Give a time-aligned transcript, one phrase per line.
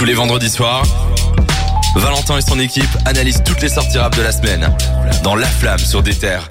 [0.00, 0.82] Tous les vendredis soirs,
[1.94, 4.66] Valentin et son équipe analysent toutes les sorties rap de la semaine
[5.22, 6.48] dans La Flamme sur des terres.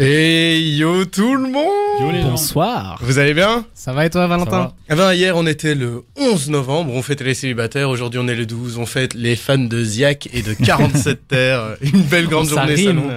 [0.00, 2.98] Et yo tout le monde Bonsoir.
[3.02, 3.64] Vous allez bien?
[3.72, 4.72] Ça va et toi, Valentin?
[4.90, 8.34] Eh ben hier on était le 11 novembre, on fêtait les célibataires, aujourd'hui on est
[8.34, 12.48] le 12, on fête les fans de Ziak et de 47 Terres, une belle grande
[12.48, 12.86] Ça journée rime.
[13.00, 13.10] salon.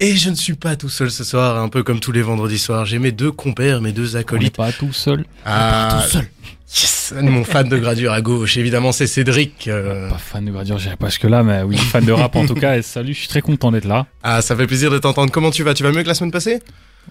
[0.00, 2.58] Et je ne suis pas tout seul ce soir, un peu comme tous les vendredis
[2.58, 4.56] soirs, j'ai mes deux compères, mes deux On acolytes.
[4.56, 5.26] pas tout seul.
[5.46, 6.26] Ah, tout seul.
[6.68, 9.66] Yes, mon fan de gradure à gauche, évidemment c'est Cédric.
[9.68, 12.46] euh, Pas fan de gradure, j'irai pas jusque là, mais oui, fan de rap en
[12.46, 12.76] tout cas.
[12.76, 14.06] Et salut, je suis très content d'être là.
[14.22, 15.74] Ah ça fait plaisir de t'entendre, comment tu vas?
[15.74, 16.60] Tu vas mieux que la semaine passée?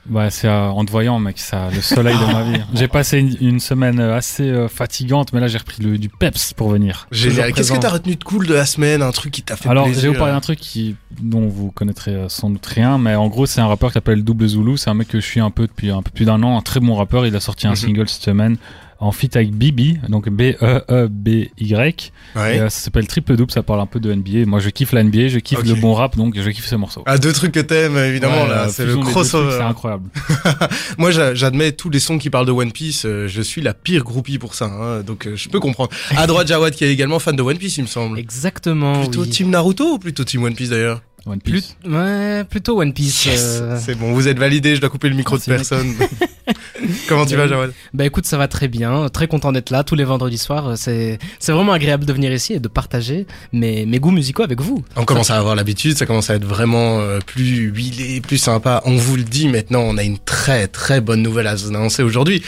[0.09, 2.61] Ouais, c'est euh, en te voyant, mec, ça, le soleil de ma vie.
[2.75, 6.09] J'ai passé une, une semaine euh, assez euh, fatigante, mais là j'ai repris le, du
[6.09, 7.07] peps pour venir.
[7.11, 9.67] Génial, qu'est-ce que t'as retenu de cool de la semaine, un truc qui t'a fait
[9.67, 10.03] Alors, plaisir?
[10.03, 13.47] vais vous parler d'un truc qui, dont vous connaîtrez sans doute rien, mais en gros,
[13.47, 14.77] c'est un rappeur qui s'appelle Double Zulu.
[14.77, 16.61] C'est un mec que je suis un peu depuis un peu plus d'un an, un
[16.61, 17.25] très bon rappeur.
[17.25, 17.75] Il a sorti un Mhm.
[17.75, 18.57] single cette semaine
[19.01, 22.11] en feat avec Bibi, donc E B-E-E-B-Y.
[22.35, 22.57] Ouais.
[22.57, 24.45] Et, euh, ça s'appelle Triple Double, ça parle un peu de NBA.
[24.45, 27.03] Moi, je kiffe la NBA, je kiffe le bon rap, donc je kiffe ces morceaux.
[27.05, 29.51] Ah, deux trucs que t'aimes, évidemment, Ouais, là, la c'est le crossover.
[29.57, 30.09] C'est incroyable.
[30.97, 33.05] Moi, j'a- j'admets tous les sons qui parlent de One Piece.
[33.05, 35.89] euh, je suis la pire groupie pour ça, hein, donc euh, je peux comprendre.
[36.15, 38.19] À droite, Jawad qui est également fan de One Piece, il me semble.
[38.19, 38.99] Exactement.
[39.01, 39.29] Plutôt oui.
[39.29, 41.01] Team Naruto ou plutôt Team One Piece d'ailleurs?
[41.29, 41.75] One Plus- Piece.
[41.85, 43.27] Ouais, plutôt One Piece.
[43.27, 43.77] euh.
[43.83, 44.75] C'est bon, vous êtes validé.
[44.75, 45.93] Je dois couper le micro de personne.
[47.07, 49.09] Comment tu vas, Jawad Bah écoute, ça va très bien.
[49.09, 50.77] Très content d'être là tous les vendredis soirs.
[50.77, 54.61] C'est c'est vraiment agréable de venir ici et de partager mes, mes goûts musicaux avec
[54.61, 54.83] vous.
[54.95, 58.81] On commence à avoir l'habitude, ça commence à être vraiment euh, plus huilé, plus sympa.
[58.85, 62.01] On vous le dit maintenant, on a une très très bonne nouvelle à vous annoncer
[62.03, 62.41] aujourd'hui.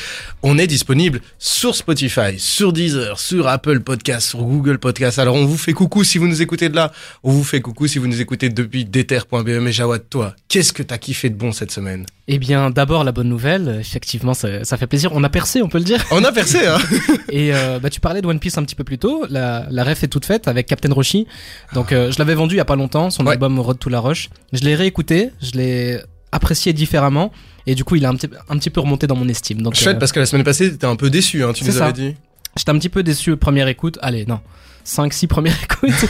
[0.44, 5.20] On est disponible sur Spotify, sur Deezer, sur Apple Podcast, sur Google Podcast.
[5.20, 6.92] Alors on vous fait coucou si vous nous écoutez de là,
[7.24, 9.50] on vous fait coucou si vous nous écoutez depuis déter.be.
[9.62, 12.06] Mais Jawad, toi, qu'est-ce que t'as kiffé de bon cette semaine?
[12.30, 13.78] Eh bien, d'abord la bonne nouvelle.
[13.82, 15.12] Effectivement, ça, ça fait plaisir.
[15.14, 16.04] On a percé, on peut le dire.
[16.12, 16.78] On a percé, hein
[17.30, 19.26] Et euh, bah tu parlais de One Piece un petit peu plus tôt.
[19.30, 21.28] La, la ref est toute faite avec Captain Roshi.
[21.74, 23.34] Donc euh, je l'avais vendu il y a pas longtemps, son Ouais.
[23.34, 24.30] album Road to la Rush.
[24.54, 26.00] Je l'ai réécouté, je l'ai
[26.32, 27.32] apprécié différemment.
[27.68, 29.62] Et du coup, il a un petit, un petit peu remonté dans mon estime.
[29.62, 31.80] Donc, Chouette, euh, parce que la semaine passée, t'étais un peu déçu, hein, tu nous
[31.80, 32.16] avais dit.
[32.58, 33.98] J'étais un petit peu déçu première écoute.
[34.02, 34.40] Allez, non.
[34.84, 36.10] 5 6 premières écoutes.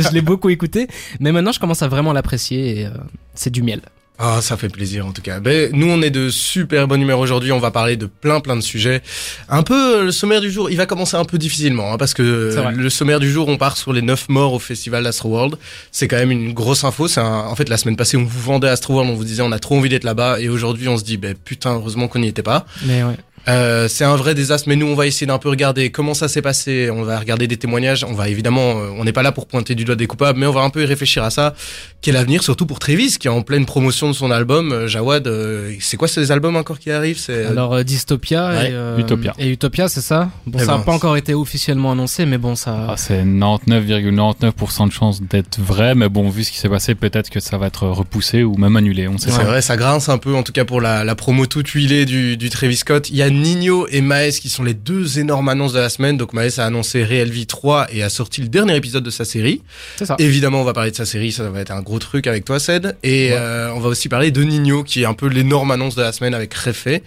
[0.00, 0.88] je l'ai beaucoup écouté,
[1.20, 2.90] mais maintenant je commence à vraiment l'apprécier et euh,
[3.34, 3.80] c'est du miel.
[4.20, 5.38] Ah, ça fait plaisir en tout cas.
[5.38, 7.52] Ben, nous, on est de super bonne humeur aujourd'hui.
[7.52, 9.00] On va parler de plein plein de sujets.
[9.48, 10.68] Un peu euh, le sommaire du jour.
[10.70, 13.76] Il va commencer un peu difficilement hein, parce que le sommaire du jour, on part
[13.76, 15.54] sur les 9 morts au festival Astroworld.
[15.92, 17.06] C'est quand même une grosse info.
[17.06, 19.52] C'est un- en fait la semaine passée, on vous vendait Astroworld, on vous disait on
[19.52, 22.26] a trop envie d'être là-bas, et aujourd'hui, on se dit ben putain, heureusement qu'on n'y
[22.26, 22.66] était pas.
[22.86, 23.14] Mais ouais.
[23.48, 26.28] Euh, c'est un vrai désastre, mais nous on va essayer d'un peu regarder comment ça
[26.28, 26.90] s'est passé.
[26.92, 28.04] On va regarder des témoignages.
[28.04, 30.46] On va évidemment, euh, on n'est pas là pour pointer du doigt des coupables, mais
[30.46, 31.54] on va un peu y réfléchir à ça.
[32.02, 34.72] Quel avenir, surtout pour Travis, qui est en pleine promotion de son album.
[34.72, 37.18] Euh, Jawad, euh, c'est quoi ces albums encore qui arrivent?
[37.18, 38.70] C'est Alors euh, Dystopia Ouais.
[38.70, 39.34] et, euh, Utopia.
[39.38, 40.28] et Utopia, c'est ça?
[40.46, 42.86] Bon, Eh ça n'a ben, pas encore été officiellement annoncé, mais bon, ça.
[42.90, 47.30] Ah, c'est 99,99% de chance d'être vrai, mais bon, vu ce qui s'est passé, peut-être
[47.30, 49.08] que ça va être repoussé ou même annulé.
[49.08, 49.44] On sait C'est pas.
[49.44, 52.36] vrai, ça grince un peu, en tout cas pour la, la promo toute huilée du,
[52.36, 53.08] du Travis Scott.
[53.10, 56.16] Il y a Nino et Maes qui sont les deux énormes annonces de la semaine.
[56.16, 59.24] Donc Maes a annoncé Real V 3 et a sorti le dernier épisode de sa
[59.24, 59.62] série.
[59.96, 60.16] c'est ça.
[60.18, 62.58] Évidemment, on va parler de sa série, ça va être un gros truc avec toi,
[62.58, 62.96] Ced.
[63.02, 66.02] Et euh, on va aussi parler de Nino, qui est un peu l'énorme annonce de
[66.02, 67.02] la semaine avec Refait.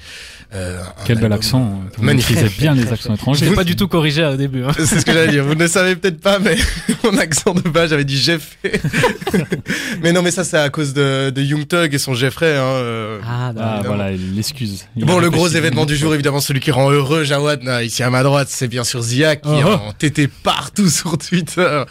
[0.53, 1.81] Euh, Quel bel accent.
[1.97, 2.35] Vous Magnifique.
[2.35, 3.45] maîtrisez bien les accents Je étrangers.
[3.49, 4.63] l'ai pas du tout corrigé au début.
[4.65, 4.71] hein.
[4.77, 5.45] C'est ce que j'allais dire.
[5.45, 6.57] Vous ne le savez peut-être pas, mais
[7.05, 8.73] mon accent de base, j'avais dit Jeffrey.
[10.03, 12.57] mais non, mais ça, c'est à cause de, de Young Thug et son Jeffrey.
[12.57, 13.19] Hein, euh.
[13.23, 13.95] Ah, Ah, d'accord.
[13.95, 14.85] voilà, l'excuse.
[14.97, 18.09] Bon, a le gros événement du jour, évidemment, celui qui rend heureux Jawad, ici à
[18.09, 19.87] ma droite, c'est bien sûr Ziak, qui Oh, est oh.
[19.89, 21.83] en tété partout sur Twitter.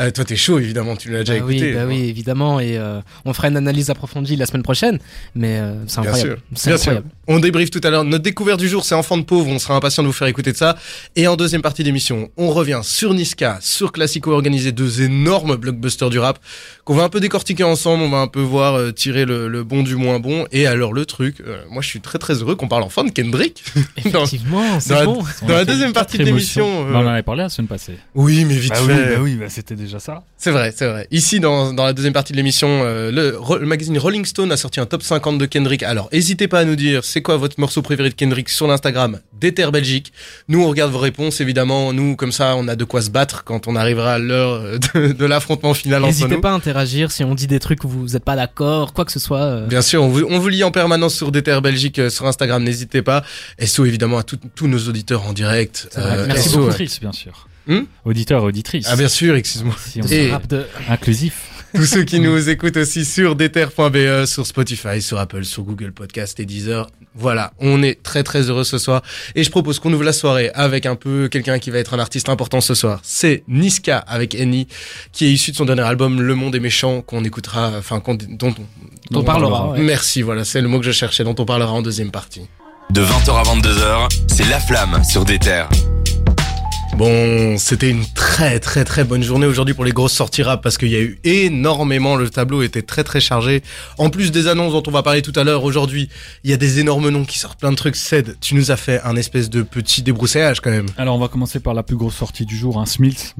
[0.00, 1.68] Euh, toi, t'es chaud, évidemment, tu l'as déjà Bah écouté.
[1.70, 2.60] oui, bah oui, évidemment.
[2.60, 4.98] Et euh, on fera une analyse approfondie la semaine prochaine.
[5.34, 6.30] Mais euh, c'est Bien incroyable.
[6.30, 7.02] sûr, C'est bien sûr.
[7.28, 7.99] On débriefe tout à l'heure.
[8.04, 9.48] Notre découverte du jour, c'est Enfant de pauvre.
[9.48, 10.76] On sera impatient de vous faire écouter de ça.
[11.16, 16.10] Et en deuxième partie d'émission, on revient sur Niska, sur Classico organisé, deux énormes blockbusters
[16.10, 16.38] du rap
[16.84, 18.02] qu'on va un peu décortiquer ensemble.
[18.02, 20.46] On va un peu voir euh, tirer le, le bon du moins bon.
[20.52, 23.10] Et alors le truc, euh, moi je suis très très heureux qu'on parle enfin de
[23.10, 23.62] Kendrick.
[23.96, 25.22] Effectivement, c'est bon.
[25.42, 27.94] On Dans la deuxième partie de l'émission, euh, On en avait parlé la semaine passée.
[28.14, 29.14] Oui, mais vite Bah oui, fait.
[29.16, 30.22] bah oui, bah c'était déjà ça.
[30.36, 31.06] C'est vrai, c'est vrai.
[31.10, 34.56] Ici, dans, dans la deuxième partie de l'émission, euh, le, le magazine Rolling Stone a
[34.56, 35.82] sorti un top 50 de Kendrick.
[35.82, 39.18] Alors, n'hésitez pas à nous dire c'est quoi votre morceau préféré de Kendrick sur l'Instagram
[39.40, 40.12] d'Ether Belgique.
[40.48, 41.92] Nous, on regarde vos réponses, évidemment.
[41.92, 45.12] Nous, comme ça, on a de quoi se battre quand on arrivera à l'heure de,
[45.12, 46.40] de l'affrontement final entre N'hésitez nous.
[46.40, 49.12] pas à interagir si on dit des trucs où vous n'êtes pas d'accord, quoi que
[49.12, 49.40] ce soit.
[49.40, 52.26] euh, Bien sûr, on vous, on vous lit en permanence sur DTR Belgique euh, sur
[52.26, 53.24] Instagram, n'hésitez pas.
[53.64, 55.88] SO évidemment à tout- tous nos auditeurs en direct.
[55.96, 56.04] Vrai.
[56.18, 56.66] Euh, Merci SO, beaucoup.
[56.68, 57.46] Auditrice, bien sûr.
[57.66, 57.80] Hmm?
[58.04, 58.86] Auditeur, auditrice.
[58.90, 59.74] Ah bien sûr, excuse-moi.
[59.86, 61.49] Si on Et- rap de- inclusif.
[61.74, 66.40] Tous ceux qui nous écoutent aussi sur deter.be, sur Spotify, sur Apple, sur Google Podcast
[66.40, 66.88] et Deezer.
[67.14, 69.02] Voilà, on est très très heureux ce soir.
[69.34, 71.98] Et je propose qu'on ouvre la soirée avec un peu quelqu'un qui va être un
[71.98, 73.00] artiste important ce soir.
[73.02, 74.66] C'est Niska avec Annie,
[75.12, 78.14] qui est issu de son dernier album Le Monde est méchant, qu'on écoutera, enfin, qu'on-
[78.16, 78.54] dont,
[79.14, 79.70] On parlera.
[79.70, 79.80] ouais.
[79.80, 82.42] Merci, voilà, c'est le mot que je cherchais, dont on parlera en deuxième partie.
[82.90, 85.68] De 20h à 22h, c'est La Flamme sur des terres.
[87.00, 90.76] Bon, c'était une très très très bonne journée aujourd'hui pour les grosses sorties rap parce
[90.76, 93.62] qu'il y a eu énormément, le tableau était très très chargé.
[93.96, 96.10] En plus des annonces dont on va parler tout à l'heure aujourd'hui,
[96.44, 97.96] il y a des énormes noms qui sortent plein de trucs.
[97.96, 100.88] Ced, tu nous as fait un espèce de petit débroussaillage quand même.
[100.98, 103.34] Alors, on va commencer par la plus grosse sortie du jour, un Smilts.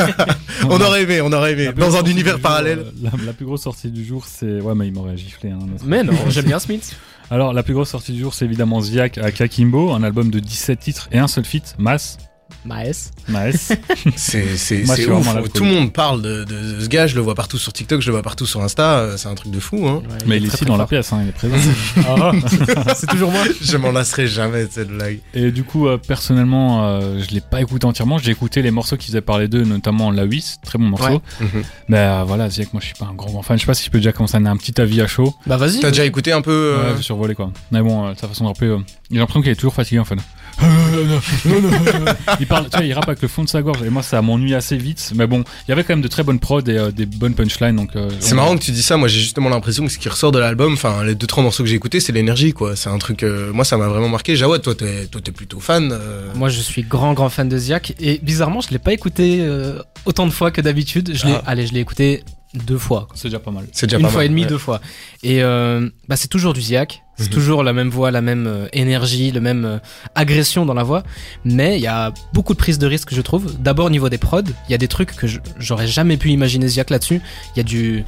[0.68, 1.70] On aurait aimé, on aurait aimé.
[1.76, 2.80] Dans un univers jour, parallèle.
[2.80, 4.60] euh, la, la plus grosse sortie du jour, c'est.
[4.60, 5.50] Ouais, mais il m'aurait giflé.
[5.50, 6.96] Hein, Mais non, j'aime bien Smith.
[7.30, 10.40] Alors, la plus grosse sortie du jour, c'est évidemment Ziak à Kakimbo, un album de
[10.40, 12.18] 17 titres et un seul feat, Mass.
[12.64, 13.10] Maes.
[13.28, 13.72] Maes.
[14.16, 15.52] C'est c'est Moi, c'est ouf.
[15.52, 17.06] Tout le monde parle de, de, de ce gars.
[17.06, 18.98] Je le vois partout sur TikTok, je le vois partout sur Insta.
[18.98, 19.86] euh, C'est un truc de fou.
[19.88, 20.02] Hein.
[20.26, 21.56] mais il est très, ici très dans la pièce, hein, il est présent.
[22.08, 22.32] Ah.
[22.96, 23.42] C'est toujours moi.
[23.60, 25.18] Je m'en lasserai jamais de cette blague.
[25.34, 28.18] Et du coup, euh, personnellement, euh, je l'ai pas écouté entièrement.
[28.18, 31.06] J'ai écouté les morceaux qui faisaient parler d'eux, notamment La 8, très bon morceau.
[31.06, 31.20] Ouais.
[31.40, 31.62] Mhm.
[31.88, 33.56] Mais euh, voilà, Ziak, moi je suis pas un grand, grand fan.
[33.56, 35.34] Je sais pas si je peux déjà commencer à donner un petit avis à chaud.
[35.46, 35.80] Bah vas-y.
[35.80, 37.50] T'as déjà écouté un peu euh, Ouais, survolé quoi.
[37.70, 38.78] Mais bon, euh, sa façon de rapper, euh,
[39.10, 40.16] j'ai l'impression qu'il est toujours fatigué en fait.
[42.40, 43.82] il parle, tu vois, il rappe avec le fond de sa gorge.
[43.82, 45.12] Et moi, ça m'ennuie assez vite.
[45.14, 47.34] Mais bon, il y avait quand même de très bonnes prods et euh, des bonnes
[47.34, 47.76] punchlines.
[47.76, 48.96] Donc, euh, C'est on- marrant que tu dis ça.
[48.96, 51.62] Moi, j'ai justement l'impression que ce qui ressort de l'album, enfin, les deux trois morceaux
[51.62, 52.76] que j'ai écoutés, c'est l'énergie, quoi.
[52.76, 53.22] C'est un truc.
[53.22, 54.36] euh, moi, ça m'a vraiment marqué.
[54.36, 55.90] Jawad, toi, t'es, toi, t'es plutôt fan.
[55.92, 57.94] euh, Moi, je suis grand, grand fan de Ziak.
[58.00, 61.10] Et bizarrement, je l'ai pas écouté euh, autant de fois que d'habitude.
[61.14, 61.42] Je l'ai, Ah.
[61.46, 63.08] allez, je l'ai écouté deux fois.
[63.14, 63.66] C'est déjà pas mal.
[63.72, 64.26] c'est déjà Une pas fois mal.
[64.26, 64.48] et demie, Ouais.
[64.48, 64.80] deux fois.
[65.22, 67.02] Et euh, bah, c'est toujours du Ziak.
[67.18, 67.30] C'est Mhm.
[67.30, 69.78] toujours la même voix, la même euh, énergie, la même euh,
[70.14, 71.02] agression dans la voix.
[71.44, 73.54] Mais il y a beaucoup de prises de risque, je trouve.
[73.60, 75.26] D'abord, au niveau des prods, il y a des trucs que
[75.58, 77.20] j'aurais jamais pu imaginer Ziak là-dessus.
[77.54, 78.04] Il y a du,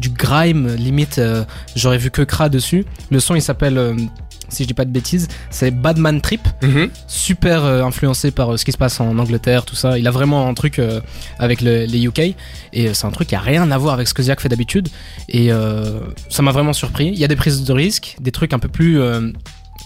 [0.00, 1.44] du grime, limite, euh,
[1.76, 2.86] j'aurais vu que Kra dessus.
[3.10, 3.94] Le son, il s'appelle, euh,
[4.50, 6.90] si je dis pas de bêtises, c'est Badman Trip Mhm.
[7.06, 9.98] super euh, influencé par euh, ce qui se passe en Angleterre, tout ça.
[9.98, 11.00] Il a vraiment un truc euh,
[11.38, 12.34] avec le- les UK et
[12.76, 14.88] euh, c'est un truc qui a rien à voir avec ce que Ziak fait d'habitude
[15.28, 17.08] et euh, ça m'a vraiment surpris.
[17.08, 19.30] Il y a des prises de risque, des trucs un peu plus euh,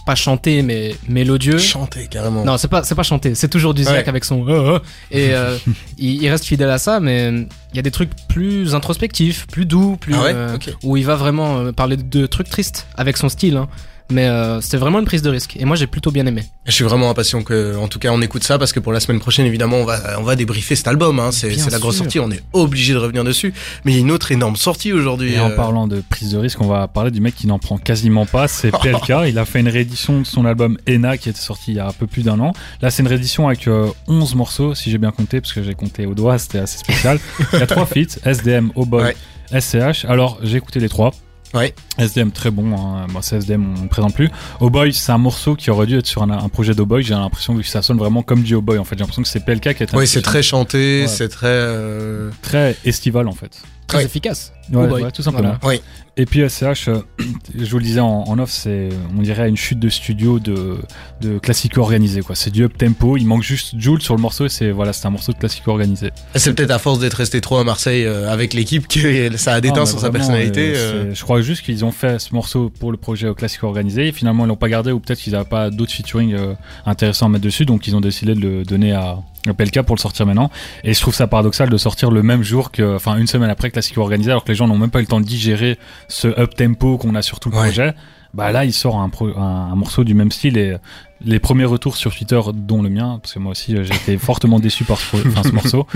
[0.07, 1.57] pas chantés mais mélodieux.
[1.59, 2.45] Chanter carrément.
[2.45, 4.09] Non, c'est pas c'est pas chanté, c'est toujours du Ziak Ouais.
[4.09, 4.79] avec son euh, euh,
[5.11, 5.57] et euh,
[5.99, 9.65] il, il reste fidèle à ça mais il y a des trucs plus introspectifs, plus
[9.65, 10.33] doux, plus Ah ouais?
[10.35, 10.75] euh, Ok.
[10.83, 13.69] où il va vraiment parler de trucs tristes avec son style hein.
[14.11, 16.45] Mais euh, c'était vraiment une prise de risque et moi j'ai plutôt bien aimé.
[16.67, 19.01] Je suis vraiment impatient que, en tout cas, on écoute ça parce que pour la
[19.01, 21.19] semaine prochaine, évidemment, on va, on va débriefer cet album.
[21.21, 21.31] Hein.
[21.33, 22.21] C'est, la grosse sortie.
[22.21, 23.55] On est obligé de revenir dessus.
[23.85, 25.35] Mais il y a une autre énorme sortie aujourd'hui.
[25.35, 27.59] Et en euh, parlant de prise de risque, on va parler du mec qui n'en
[27.59, 28.47] prend quasiment pas.
[28.49, 29.13] C'est PLK.
[29.29, 31.89] Il a fait une réédition de son album Ena qui était sorti il y a
[31.89, 32.53] un peu plus d'un an.
[32.83, 35.75] Là, c'est une réédition avec euh, 11 morceaux, si j'ai bien compté, parce que j'ai
[35.75, 37.19] compté au doigt, c'était assez spécial.
[37.53, 39.61] Il y a trois feats SDM, Boy, Ouais.
[39.61, 40.05] SCH.
[40.07, 41.13] Alors, j'ai écouté les trois.
[41.55, 41.75] Ouais.
[41.99, 43.07] SDM très bon, hein.
[43.13, 44.29] moi c'est SDM, on ne présente plus.
[44.61, 47.03] Oh Boy, c'est un morceau qui aurait dû être sur un, un projet d'O Boy.
[47.03, 48.97] J'ai l'impression que ça sonne vraiment comme du Oh Boy en fait.
[48.97, 51.09] J'ai l'impression que c'est PLK qui est Ouais, c'est très chanté, Ouais.
[51.09, 51.47] c'est très.
[51.47, 53.63] euh, très estival en fait.
[53.87, 54.05] Très Ouais.
[54.05, 54.53] efficace.
[54.73, 55.57] Ouais, Oh tout simplement.
[55.61, 55.79] Voilà.
[56.17, 57.01] Et puis SCH, euh,
[57.59, 58.89] je vous le disais en, en off, c'est
[59.19, 60.79] on dirait une chute de studio de,
[61.21, 62.37] de classico organisé quoi.
[62.37, 65.07] C'est du up tempo, il manque juste Jules sur le morceau et c'est voilà, c'est
[65.07, 66.11] un morceau de classico organisé.
[66.37, 69.61] C'est peut-être à force d'être resté trop à Marseille euh, avec l'équipe que ça a
[69.61, 70.73] déteint Ah, sur sa vraiment, personnalité.
[70.77, 70.79] euh,
[71.11, 71.15] euh.
[71.15, 74.07] Je crois juste qu'ils ont fait ce morceau pour le projet au classico organisé.
[74.09, 76.55] Et finalement, ils l'ont pas gardé ou peut-être qu'ils n'avaient pas d'autres featuring euh,
[76.87, 79.19] intéressants à mettre dessus, donc ils ont décidé de le donner à
[79.53, 80.51] PLK pour le sortir maintenant.
[80.85, 83.71] Et je trouve ça paradoxal de sortir le même jour que, enfin, une semaine après
[83.71, 85.79] classico organisé, alors que les gens n'ont même pas eu le temps de digérer
[86.09, 87.65] ce up tempo qu'on a sur tout le Ouais.
[87.65, 87.95] projet.
[88.33, 90.77] Bah là, il sort un, pro- un, un morceau du même style et
[91.25, 94.59] les premiers retours sur Twitter, dont le mien, parce que moi aussi j'ai été fortement
[94.59, 95.87] déçu par ce, pro- enfin, ce morceau.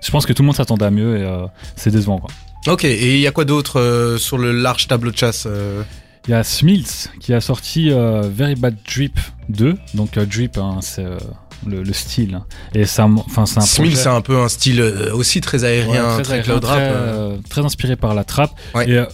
[0.00, 2.18] Je pense que tout le monde s'attendait à mieux et euh, c'est décevant.
[2.18, 2.30] Quoi.
[2.72, 5.82] Ok, et il y a quoi d'autre euh, sur le large tableau de chasse euh
[6.28, 9.18] Il y a Smilts qui a sorti euh, Very Bad Drip
[9.48, 9.76] 2.
[9.94, 11.18] Donc euh, Drip, hein, c'est euh,
[11.66, 12.40] le, le style.
[12.74, 15.64] Et c'est un, enfin c'est un projet- c'est un peu un style euh, aussi très
[15.64, 16.76] aérien, Ouais, très, aérien, cloud rap.
[16.78, 17.36] très, euh.
[17.48, 18.52] très inspiré par la trappe.
[18.74, 18.88] Ouais.
[18.88, 19.06] Et euh,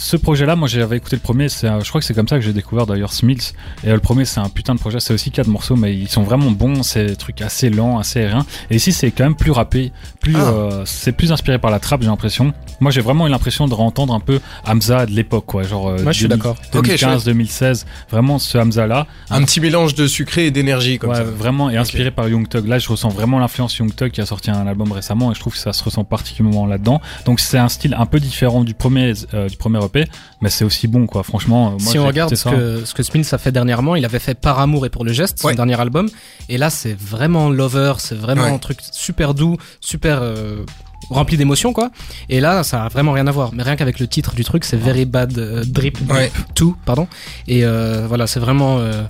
[0.00, 2.42] ce projet-là, moi j'avais écouté le premier, un- je crois que c'est comme ça que
[2.42, 3.40] j'ai découvert d'ailleurs Smills.
[3.82, 6.08] Et euh, le premier, c'est un putain de projet, c'est aussi quatre morceaux, mais ils
[6.08, 8.46] sont vraiment bons, c'est des trucs assez lents, assez aériens.
[8.70, 9.90] Et ici, c'est quand même plus rappé,
[10.20, 10.50] plus, Ah.
[10.50, 12.52] euh, c'est plus inspiré par la trappe, j'ai l'impression.
[12.80, 15.64] Moi j'ai vraiment eu l'impression de entendre un peu Hamza de l'époque, quoi.
[15.64, 16.56] Genre, euh, Moi, je suis 2000 d'accord.
[16.74, 19.06] Ok, 2015, 2016, vraiment ce Hamza-là.
[19.30, 21.24] Un petit mélange de sucré et d'énergie comme Ouais, ça.
[21.24, 22.68] vraiment, et inspiré par Young Thug.
[22.68, 25.40] Là, je ressens vraiment l'influence Young Thug qui a sorti un album récemment et je
[25.40, 27.00] trouve que ça se ressent particulièrement là-dedans.
[27.24, 30.06] Donc, c'est un style un peu différent du premier, euh, du premier EP,
[30.40, 31.22] mais c'est aussi bon, quoi.
[31.22, 34.18] Franchement, moi, si on regarde ce que, ce que Smills a fait dernièrement, il avait
[34.20, 35.54] fait Par amour et pour le geste, son Ouais.
[35.56, 36.08] dernier album.
[36.48, 38.50] Et là, c'est vraiment lover, c'est vraiment Ouais.
[38.52, 40.64] un truc super doux, super euh,
[41.10, 41.90] rempli d'émotions, quoi.
[42.28, 43.50] Et là, ça a vraiment rien à voir.
[43.54, 46.30] Mais rien qu'avec le titre du truc, c'est Very Bad euh, Drip Ouais.
[46.56, 47.08] 2, pardon.
[47.46, 49.02] Et euh, voilà, c'est vraiment euh,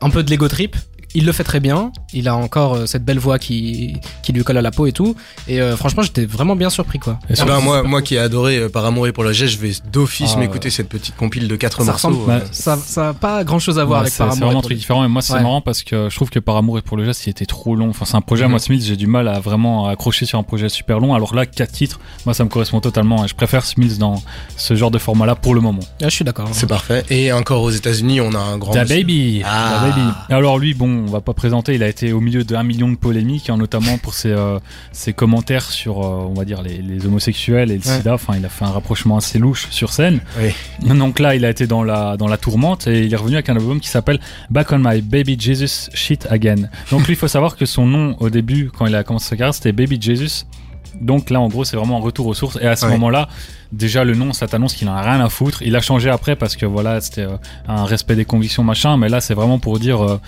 [0.00, 0.76] un peu de l'ego trip.
[1.14, 1.90] Il le fait très bien.
[2.12, 4.92] Il a encore euh, cette belle voix qui, qui lui colle à la peau et
[4.92, 5.14] tout.
[5.48, 7.18] Et euh, franchement, j'étais vraiment bien surpris, quoi.
[7.30, 9.58] Et bah, moi, moi qui ai adoré euh, Par amour et pour le geste, je
[9.58, 12.08] vais d'office Ah, m'écouter cette petite compile de quatre Ça morceaux.
[12.08, 12.40] ressemble- euh.
[12.52, 14.46] Ça, ça a pas grand chose à voir Ouais, avec c'est Par c'est amour.
[14.48, 15.04] vraiment et un truc différent.
[15.04, 15.42] Et moi, c'est Ouais.
[15.42, 17.74] marrant parce que je trouve que Par amour et pour le geste, il était trop
[17.74, 17.88] long.
[17.90, 18.50] Enfin, c'est un projet, Mhm.
[18.50, 21.14] moi, Smith, j'ai du mal à vraiment accrocher sur un projet super long.
[21.14, 23.24] Alors là, quatre titres, moi, ça me correspond totalement.
[23.24, 24.22] Et je préfère Smith dans
[24.56, 25.80] ce genre de format-là pour le moment.
[26.02, 26.48] Ah, je suis d'accord.
[26.52, 27.04] C'est parfait.
[27.10, 28.72] Et encore aux États-Unis, on a un grand.
[28.74, 28.84] Da.
[28.84, 29.80] Baby, Ah.
[29.82, 30.08] Da Baby.
[30.30, 32.88] Et alors lui, bon, on va pas présenter, il a été au milieu d'un million
[32.88, 34.58] de polémiques, hein, notamment pour ses, euh,
[34.92, 37.96] ses commentaires sur, euh, on va dire, les, les homosexuels et le Ouais.
[37.98, 38.14] sida.
[38.14, 40.20] Enfin, il a fait un rapprochement assez louche sur scène.
[40.40, 40.50] Oui.
[40.96, 43.48] Donc là, il a été dans la, dans la tourmente et il est revenu avec
[43.48, 46.68] un album qui s'appelle Back on My Baby Jesus Shit Again.
[46.90, 49.36] Donc lui, il faut savoir que son nom au début, quand il a commencé sa
[49.36, 50.44] carrière, c'était Baby Jesus.
[51.00, 52.58] Donc là, en gros, c'est vraiment un retour aux sources.
[52.60, 52.92] Et à ce Ouais.
[52.92, 53.28] moment-là,
[53.72, 55.62] déjà le nom, ça t'annonce qu'il en a rien à foutre.
[55.62, 57.36] Il a changé après parce que voilà, c'était euh,
[57.68, 58.96] un respect des convictions machin.
[58.96, 60.20] Mais là, c'est vraiment pour dire, euh,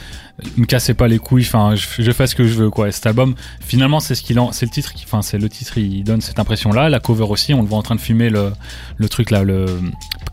[0.57, 1.43] me cassez pas les couilles.
[1.47, 2.89] Enfin, je, je fais ce que je veux quoi.
[2.89, 4.93] Et cet album, finalement, c'est ce qu'il en, c'est le titre.
[4.95, 5.79] qui- Enfin, c'est le titre.
[5.79, 6.89] Il donne cette impression-là.
[6.89, 8.53] La cover aussi, on le voit en train de fumer le,
[8.97, 9.67] le truc là, le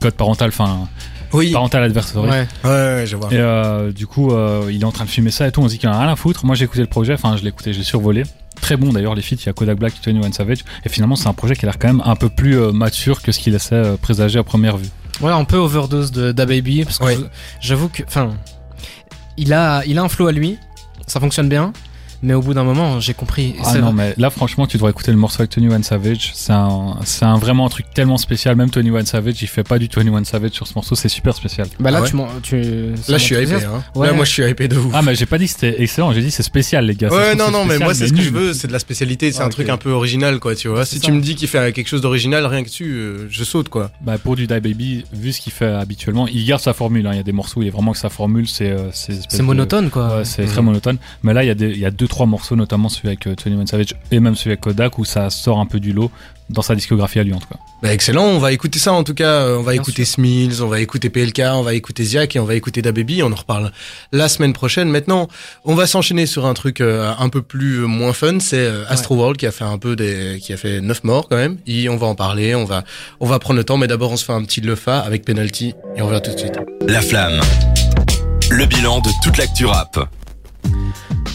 [0.01, 0.49] code parental.
[0.49, 0.87] Enfin,
[1.33, 1.51] Oui.
[1.51, 2.29] parental adversary.
[2.29, 2.47] Ouais.
[2.63, 3.29] Ouais, ouais, je vois.
[3.33, 5.61] Et euh, du coup, euh, il est en train de fumer ça et tout.
[5.61, 6.45] On se dit qu'il en a rien à foutre.
[6.45, 7.13] Moi, j'ai écouté le projet.
[7.13, 8.23] Enfin, je l'ai écouté, j'ai survolé.
[8.67, 9.37] Très bon d'ailleurs, les feats.
[9.39, 10.65] Il y a Kodak Black, Tony One Savage.
[10.83, 13.21] Et finalement, c'est un projet qui a l'air quand même un peu plus euh, mature
[13.21, 14.89] que ce qu'il laissait euh, présager à première vue.
[15.21, 17.17] Ouais, un peu overdose de Da Baby parce que Ouais.
[17.61, 18.31] j'avoue que, enfin,
[19.37, 20.57] il a, il a un flow à lui,
[21.07, 21.71] ça fonctionne bien,
[22.23, 23.55] mais au bout d'un moment, j'ai compris.
[23.63, 23.93] Ah c'est non, vrai.
[23.93, 26.31] mais là, franchement, tu devrais écouter le morceau avec Tony One Savage.
[26.33, 28.55] C'est un, c'est un vraiment un truc tellement spécial.
[28.55, 30.95] Même Tony One Savage, il fait pas du Tony One Savage sur ce morceau.
[30.95, 31.67] C'est super spécial.
[31.79, 32.61] Bah là, Ah ouais tu m'en, tu.
[33.01, 33.53] ça Là, je suis hypé.
[33.55, 33.83] Hein.
[33.95, 34.07] Ouais.
[34.07, 34.91] Là, moi, je suis hypé de ouf.
[34.93, 36.11] Ah, mais j'ai pas dit que c'était excellent.
[36.13, 37.09] J'ai dit c'est spécial, les gars.
[37.09, 39.41] Ouais, non, non, mais moi, c'est ce que je veux, c'est de la spécialité, c'est
[39.41, 39.53] Ah, un ok.
[39.53, 40.85] truc un peu original, quoi, tu vois.
[40.85, 41.05] C'est Si ça.
[41.07, 43.91] tu me dis qu'il fait quelque chose d'original, rien que dessus, euh, je saute, quoi.
[44.01, 47.05] Bah pour du Die Baby, vu ce qu'il fait habituellement, il garde sa formule.
[47.07, 47.11] hein.
[47.13, 49.41] Il y a des morceaux, il y a vraiment que sa formule, c'est euh, c'est
[49.41, 50.23] monotone, quoi.
[50.23, 50.47] C'est Mhm.
[50.49, 50.97] très monotone.
[51.23, 53.27] Mais là, il y a des, il y a deux trois morceaux, notamment celui avec
[53.27, 55.91] euh, Tony One Savage et même celui avec Kodak, où ça sort un peu du
[55.91, 56.09] lot
[56.49, 57.57] dans sa discographie à lui en tout cas.
[57.83, 59.25] Bah, excellent, on va écouter ça en tout cas.
[59.41, 62.39] euh, On va Bien écouter Smills, on va écouter PLK, on va écouter Ziak et
[62.39, 63.21] on va écouter DaBaby.
[63.23, 63.73] On en reparle
[64.13, 64.89] la semaine prochaine.
[64.89, 65.27] Maintenant,
[65.65, 68.39] on va s'enchaîner sur un truc euh, un peu plus moins fun.
[68.39, 71.27] C'est euh, Astro World qui a fait un peu des, qui a fait neuf morts
[71.27, 71.57] quand même.
[71.67, 72.55] Et on va en parler.
[72.55, 72.85] On va,
[73.19, 73.75] on va prendre le temps.
[73.77, 76.39] Mais d'abord, on se fait un petit lefa avec penalty et on revient tout de
[76.39, 76.57] suite.
[76.87, 77.41] La flamme.
[78.49, 79.99] Le bilan de toute l'actu rap.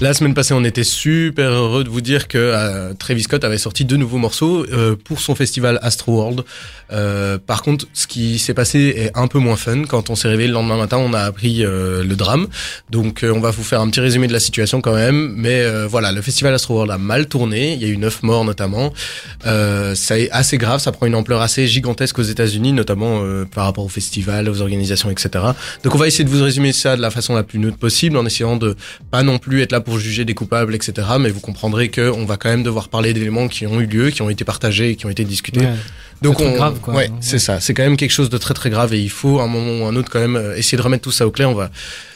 [0.02, 3.56] La semaine passée, on était super heureux de vous dire que euh, Travis Scott avait
[3.56, 6.42] sorti deux nouveaux morceaux euh, pour son festival Astro World.
[6.90, 9.84] Euh, par contre, ce qui s'est passé est un peu moins fun.
[9.84, 12.48] Quand on s'est réveillé le lendemain matin, on a appris euh, le drame.
[12.90, 15.34] Donc, euh, on va vous faire un petit résumé de la situation quand même.
[15.36, 17.74] Mais euh, voilà, le festival Astro World a mal tourné.
[17.74, 18.92] Il y a eu neuf morts notamment.
[19.46, 20.80] Euh, ça est assez grave.
[20.80, 23.22] Ça prend une ampleur assez gigantesque aux États-Unis, notamment
[23.54, 25.44] par rapport au festival, aux organisations, etc.
[25.84, 28.16] Donc, on va essayer de vous résumer ça de la façon la plus neutre possible,
[28.16, 28.74] en essayant de
[29.12, 31.06] pas non plus être là pour juger des coupables, etc.
[31.20, 34.10] Mais vous comprendrez que on va quand même devoir parler d'éléments qui ont eu lieu,
[34.10, 35.66] qui ont été partagés qui ont été discutés.
[36.22, 36.94] Donc on, grave, quoi.
[36.94, 37.60] ouais, c'est ça.
[37.60, 39.84] C'est quand même quelque chose de très très grave et il faut à un moment
[39.84, 41.50] ou un autre quand même euh, essayer de remettre tout ça au clair.
[41.50, 41.70] On va,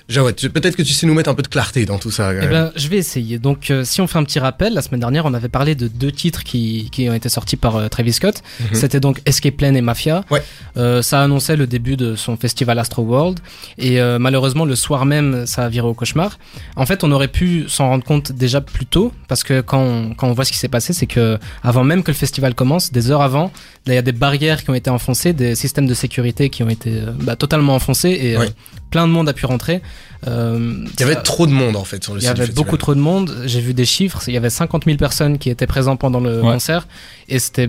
[0.08, 2.32] Jawad, peut-être que tu sais nous mettre un peu de clarté dans tout ça.
[2.32, 3.40] Eh ben, je vais essayer.
[3.40, 5.88] Donc, euh, si on fait un petit rappel, la semaine dernière, on avait parlé de
[5.88, 8.40] deux titres qui, qui ont été sortis par euh, Travis Scott.
[8.60, 8.66] Mhm.
[8.72, 10.24] C'était donc Escape Plan et Mafia.
[10.30, 10.44] Ouais.
[10.76, 13.40] Euh, ça annonçait le début de son festival Astro World.
[13.78, 16.38] Et euh, malheureusement, le soir même, ça a viré au cauchemar.
[16.76, 20.14] En fait, on aurait pu s'en rendre compte déjà plus tôt, parce que quand on,
[20.14, 22.92] quand on voit ce qui s'est passé, c'est que avant même que le festival commence,
[22.92, 23.50] des heures avant,
[23.96, 26.90] y a des barrières qui ont été enfoncées, des systèmes de sécurité qui ont été
[26.92, 28.46] euh, bah, totalement enfoncés, et euh,
[28.90, 29.82] plein de monde a pu rentrer.
[30.26, 32.46] Euh, Il y avait ça- trop de monde en fait sur le il y avait
[32.48, 33.42] beaucoup trop de monde.
[33.46, 34.22] J'ai vu des chiffres.
[34.28, 36.52] Il y avait 50 000 personnes qui étaient présentes pendant le Ouais.
[36.52, 36.86] concert.
[37.28, 37.68] Et c'était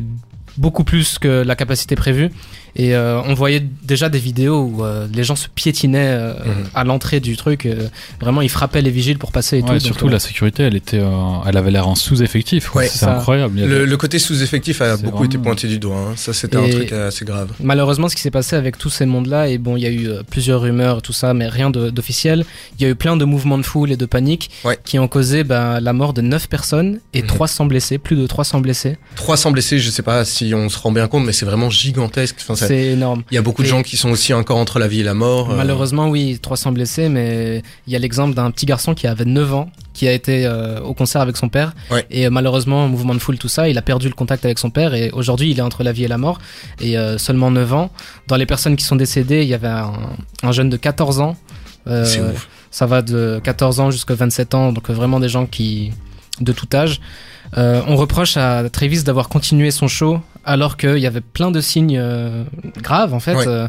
[0.57, 2.29] beaucoup plus que la capacité prévue.
[2.75, 6.65] Et euh, on voyait déjà des vidéos où euh, les gens se piétinaient euh, Mhm.
[6.75, 7.65] à l'entrée du truc.
[7.65, 7.87] euh,
[8.21, 9.85] vraiment, ils frappaient les vigiles pour passer et Ouais, tout.
[9.85, 11.09] surtout donc, euh, la sécurité, elle était, euh,
[11.47, 12.73] elle avait l'air en sous-effectif.
[12.75, 13.57] Ouais, c'est incroyable.
[13.59, 15.97] Avait- Le, le côté sous-effectif a beaucoup été pointé du doigt.
[15.97, 16.13] hein.
[16.15, 17.51] Ça, c'était un Et- truc assez grave.
[17.59, 20.07] Malheureusement, ce qui s'est passé avec tous ces mondes-là, et bon, il y a eu
[20.07, 22.45] euh, plusieurs rumeurs, tout ça, mais rien d'officiel.
[22.79, 24.77] Il y a eu plein de mouvements de foule et de panique Ouais.
[24.85, 27.27] qui ont causé ben, la mort de 9 personnes et Mhm.
[27.27, 28.97] 300 blessés, plus de 300 blessés.
[29.15, 32.35] 300 blessés, je sais pas si on se rend bien compte, mais c'est vraiment gigantesque.
[32.41, 32.66] Enfin, ça fait.
[32.67, 33.23] C'est énorme.
[33.31, 35.03] Il y a beaucoup de Et- gens qui sont aussi encore entre la vie et
[35.03, 35.51] la mort.
[35.51, 39.25] euh, Malheureusement, oui, 300 blessés, mais il y a l'exemple d'un petit garçon qui avait
[39.25, 41.73] 9 ans, qui a été euh, au concert avec son père.
[41.91, 42.05] Ouais.
[42.11, 44.69] Et euh, malheureusement, mouvement de foule, tout ça, il a perdu le contact avec son
[44.69, 44.93] père.
[44.93, 46.39] Et aujourd'hui, il est entre la vie et la mort.
[46.79, 47.91] Et euh, seulement 9 ans.
[48.27, 49.93] Dans les personnes qui sont décédées, il y avait un,
[50.43, 51.35] un jeune de 14 ans.
[51.87, 52.47] Euh, C'est ouf.
[52.69, 55.91] ça va de 14 ans jusqu'à 27 ans, donc vraiment des gens qui
[56.41, 56.99] de tout âge.
[57.57, 61.61] Euh, on reproche à Travis d'avoir continué son show alors qu'il y avait plein de
[61.61, 62.43] signes euh,
[62.81, 63.35] graves en fait.
[63.35, 63.67] Ouais.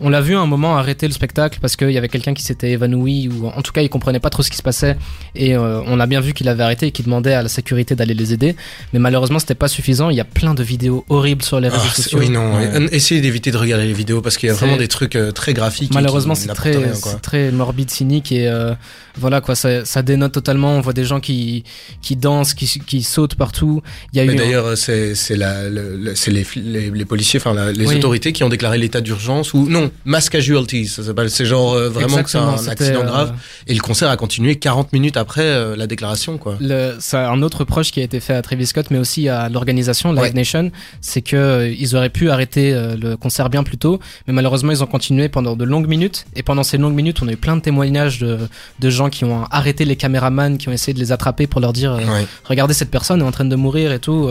[0.00, 2.34] Euh, on l'a vu à un moment arrêter le spectacle parce qu'il y avait quelqu'un
[2.34, 4.96] qui s'était évanoui ou en tout cas il comprenait pas trop ce qui se passait
[5.34, 7.94] et euh, on a bien vu qu'il avait arrêté et qu'il demandait à la sécurité
[7.94, 8.54] d'aller les aider
[8.92, 11.82] mais malheureusement c'était pas suffisant il y a plein de vidéos horribles sur les réseaux
[11.86, 12.56] Ah, c'est- sociaux oui, non.
[12.56, 12.86] Ouais.
[12.92, 15.32] et- Essayez d'éviter de regarder les vidéos parce qu'il y a vraiment des trucs euh,
[15.32, 15.92] très graphiques.
[15.94, 18.74] Malheureusement, c'est très, rien, très morbide, cynique et euh,
[19.16, 20.76] voilà quoi, ça, ça dénote totalement.
[20.76, 21.64] On voit des gens qui
[22.02, 23.82] qui dansent, qui, qui sautent partout.
[24.12, 27.40] Il y a Mais eu d'ailleurs, euh, c'est c'est la, le- les, les, les policiers,
[27.40, 27.96] enfin les Oui.
[27.96, 31.30] autorités qui ont déclaré l'état d'urgence ou non, mass casualties, ça s'appelle.
[31.30, 33.34] C'est genre euh, vraiment que c'est un accident euh, grave.
[33.66, 36.56] Et le concert a continué 40 minutes après euh, la déclaration, quoi.
[36.60, 39.48] Le, ça, un autre proche qui a été fait à Travis Scott, mais aussi à
[39.48, 40.32] l'organisation Live Ouais.
[40.32, 44.32] Nation, c'est que euh, ils auraient pu arrêter euh, le concert bien plus tôt, mais
[44.32, 46.24] malheureusement ils ont continué pendant de longues minutes.
[46.36, 48.38] Et pendant ces longues minutes, on a eu plein de témoignages de,
[48.80, 51.72] de gens qui ont arrêté les caméramans, qui ont essayé de les attraper pour leur
[51.72, 52.26] dire euh, Ouais.
[52.44, 54.28] regardez cette personne est en train de mourir et tout.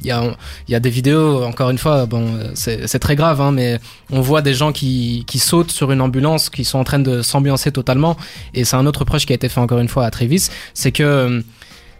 [0.00, 0.36] Il y, a,
[0.68, 3.78] il y a des vidéos, encore une fois, bon, c'est très grave, hein, mais
[4.10, 7.22] on voit des gens qui, qui sautent sur une ambulance, qui sont en train de
[7.22, 8.16] s'ambiancer totalement.
[8.54, 10.90] Et c'est un autre proche qui a été fait encore une fois à Travis, c'est
[10.92, 11.42] que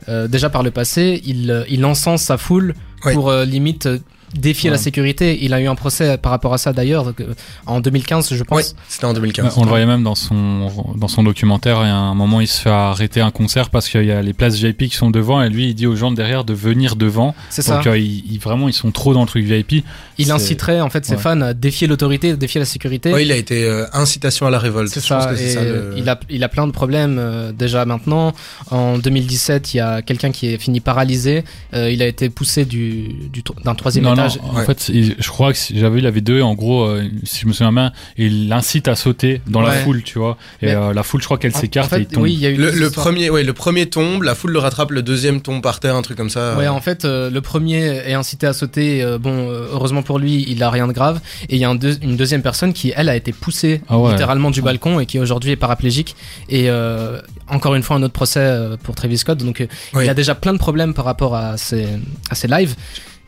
[0.08, 3.14] euh, déjà par le passé, il, il encense sa foule Ouais.
[3.14, 3.88] pour euh, limite
[4.34, 4.76] défier Ouais.
[4.76, 5.38] la sécurité.
[5.42, 7.34] Il a eu un procès par rapport à ça d'ailleurs euh,
[7.66, 8.56] en 2015, je pense.
[8.58, 9.54] Ouais, c'était en 2015.
[9.56, 11.78] On le voyait même dans son, dans son documentaire.
[11.82, 14.22] Il y a un moment, il se fait arrêter un concert parce qu'il y a
[14.22, 16.54] les places VIP qui sont devant et lui, il dit aux gens de derrière de
[16.54, 17.34] venir devant.
[17.50, 17.76] C'est ça.
[17.76, 19.84] Donc, euh, ils, ils- vraiment, ils sont trop dans le truc VIP.
[20.18, 21.20] Il c'est- inciterait en fait ses Ouais.
[21.20, 23.12] fans à défier l'autorité, défier la sécurité.
[23.12, 24.92] Ouais, il a été euh, incitation à la révolte.
[24.92, 26.72] C'est Je pense ça, que c'est et ça, le- il, a, il a plein de
[26.72, 28.32] problèmes euh, déjà maintenant.
[28.70, 31.44] En 2017, il y a quelqu'un qui est fini paralysé.
[31.74, 34.64] Euh, il a été poussé du, du d'un troisième Non, non, en Ouais.
[34.64, 37.47] fait, il- je crois que si- j'avais vu la vidéo, en gros, euh, si je
[37.47, 40.37] me souviens bien, il l'incite à sauter dans la foule, tu vois.
[40.61, 42.23] Et euh, la foule, je crois qu'elle s'écarte en et il tombe.
[42.23, 44.91] oui, il y a eu Le, premier, ouais, le premier tombe, la foule le rattrape,
[44.91, 46.57] le deuxième tombe par terre, un truc comme ça.
[46.57, 49.02] Ouais, en fait, euh, le premier est incité à sauter.
[49.02, 51.21] euh, bon, heureusement pour lui, il a rien de grave.
[51.49, 53.99] Et il y a un deux- une deuxième personne qui, elle, a été poussée Ah
[53.99, 54.11] ouais.
[54.12, 56.14] littéralement du balcon et qui aujourd'hui est paraplégique.
[56.49, 59.38] Et euh, encore une fois, un autre procès pour Travis Scott.
[59.38, 59.67] Donc, euh,
[60.02, 61.87] il a déjà plein de problèmes par rapport à ses,
[62.31, 62.75] à ses lives.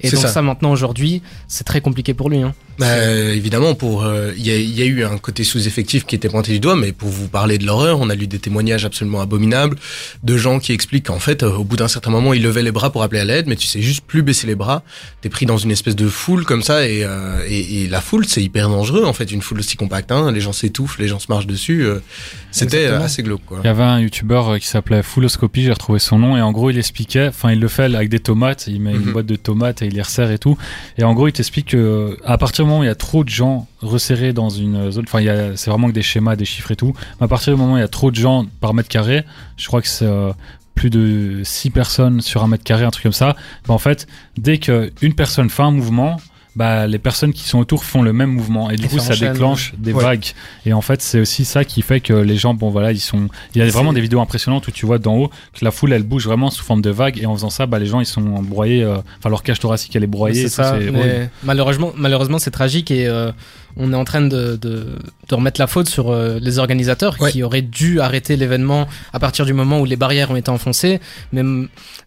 [0.06, 0.28] Et donc ça.
[0.28, 2.43] ça, maintenant aujourd'hui, c'est très compliqué pour lui.
[2.43, 2.54] Hein.
[2.78, 6.28] Bah, évidemment, pour euh, il y, a, y a eu un côté sous-effectif qui était
[6.28, 9.21] pointé du doigt, mais pour vous parler de l'horreur, on a lu des témoignages absolument
[9.21, 9.76] abominables
[10.25, 12.73] de gens qui expliquent qu'en fait, euh, au bout d'un certain moment, ils levaient les
[12.73, 14.82] bras pour appeler à l'aide, mais tu sais juste plus baisser les bras.
[15.21, 18.25] T'es pris dans une espèce de foule comme ça, et, euh, et, et la foule,
[18.26, 20.10] c'est hyper dangereux en fait, une foule aussi compacte.
[20.10, 21.84] Hein, les gens s'étouffent, les gens se marchent dessus.
[21.84, 22.00] euh,
[22.50, 23.58] C'était euh, assez glauque, quoi.
[23.63, 26.50] Il y avait un youtubeur euh, qui s'appelait Fulloscopy, j'ai retrouvé son nom, et en
[26.52, 29.02] gros il expliquait, enfin il le fait avec des tomates, il met Mhm.
[29.06, 30.56] une boîte de tomates et il les resserre et tout,
[30.99, 33.67] et en gros il t'explique que euh, à partir il y a trop de gens
[33.81, 35.21] resserrés dans une zone, enfin
[35.57, 37.77] c'est vraiment que des schémas, des chiffres et tout, mais à partir du moment où
[37.77, 39.25] il y a trop de gens par mètre carré,
[39.57, 40.33] je crois que c'est euh,
[40.75, 44.07] plus de 6 personnes sur un mètre carré, un truc comme ça, bah en fait
[44.37, 46.17] dès qu'une personne fait un mouvement,
[46.56, 48.71] bah, les personnes qui sont autour font le même mouvement.
[48.71, 50.02] Et du Et coup ça ça déclenche des Ouais.
[50.02, 50.26] vagues.
[50.67, 53.28] Et en fait c'est aussi ça qui fait que les gens bon voilà ils sont
[53.54, 55.93] il y a vraiment des vidéos impressionnantes où tu vois d'en haut que la foule
[55.93, 57.19] elle bouge vraiment sous forme de vagues.
[57.21, 59.95] Et en faisant ça bah les gens ils sont broyés euh, enfin leur cage thoracique
[59.97, 60.43] elle est broyée.
[60.43, 60.76] C'est ça.
[60.78, 61.30] mais horrible.
[61.43, 62.90] malheureusement, malheureusement, c'est tragique.
[62.90, 63.32] Et euh,
[63.76, 64.87] on est en train de, de,
[65.28, 67.32] de remettre la faute sur euh, les organisateurs Ouais.
[67.32, 71.00] qui auraient dû arrêter l'événement à partir du moment où les barrières ont été enfoncées.
[71.32, 71.43] Mais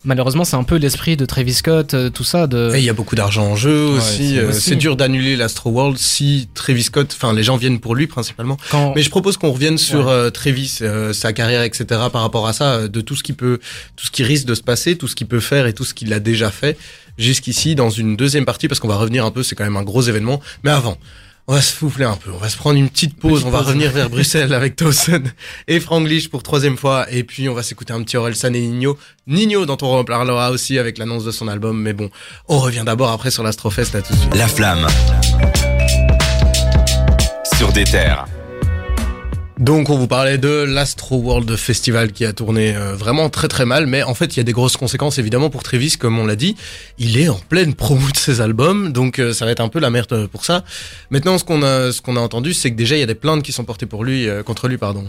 [0.03, 2.47] malheureusement, c'est un peu l'esprit de Travis Scott, euh, tout ça.
[2.47, 2.71] De...
[2.75, 4.29] Et il y a beaucoup d'argent en jeu Ouais, aussi.
[4.35, 4.51] c'est euh.
[4.53, 8.57] C'est dur d'annuler l'Astro World si Travis Scott, enfin les gens viennent pour lui principalement.
[8.71, 8.93] Quand...
[8.95, 10.11] Mais je propose qu'on revienne sur Ouais.
[10.11, 11.85] euh, Travis, euh, sa carrière, etc.
[12.11, 13.59] Par rapport à ça, de tout ce qui peut,
[13.95, 15.93] tout ce qui risque de se passer, tout ce qu'il peut faire et tout ce
[15.93, 16.77] qu'il a déjà fait
[17.17, 19.41] jusqu'ici dans une deuxième partie parce qu'on va revenir un peu.
[19.43, 20.39] C'est quand même un gros événement.
[20.63, 20.97] Mais avant.
[21.49, 23.51] On va se souffler un peu, on va se prendre une petite pause, Petite on
[23.51, 23.67] va pause.
[23.67, 25.23] revenir vers Bruxelles avec Towson
[25.69, 28.97] et Franglish pour troisième fois, et puis on va s'écouter un petit Orelsan et Nino.
[29.27, 32.09] Nino dont on reparlera aussi avec l'annonce de son album, mais bon,
[32.49, 34.35] on revient d'abord après sur l'Astrofest là tout de suite.
[34.35, 34.87] La flamme.
[37.57, 38.25] Sur des terres.
[39.59, 43.65] Donc on vous parlait de l'Astro World Festival qui a tourné euh, vraiment très très
[43.65, 46.27] mal, mais en fait il y a des grosses conséquences évidemment pour Travis, comme on
[46.27, 46.55] l'a dit.
[46.99, 49.79] Il est en pleine promo de ses albums, donc euh, ça va être un peu
[49.79, 50.63] la merde pour ça.
[51.09, 53.15] Maintenant ce qu'on a ce qu'on a entendu, c'est que déjà il y a des
[53.15, 55.05] plaintes qui sont portées pour lui euh, contre lui pardon.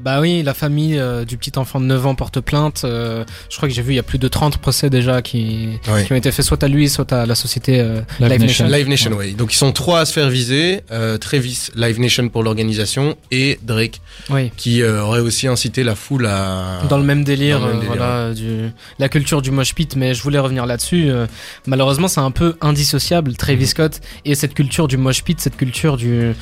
[0.00, 2.82] Bah oui, la famille euh, du petit enfant de 9 ans porte plainte.
[2.84, 5.78] euh, je crois que j'ai vu, il y a plus de 30 procès déjà qui,
[6.10, 8.64] ont été faits soit à lui, soit à la société euh, Live Live, Nation.
[8.64, 8.76] Nation.
[8.78, 9.34] Live Nation, oui.
[9.34, 10.80] Donc ils sont trois à se faire viser.
[10.90, 14.50] Euh, Travis, Live Nation pour l'organisation, et Drake, Oui.
[14.56, 16.80] qui euh, aurait aussi incité la foule à...
[16.88, 19.74] Dans le même délire, Dans le même euh, délire, voilà, du, la culture du mosh
[19.74, 21.08] pit, mais je voulais revenir là-dessus.
[21.10, 21.26] euh,
[21.66, 23.66] malheureusement, c'est un peu indissociable, Travis Mhm.
[23.66, 26.34] Scott, et cette culture du mosh pit, cette culture du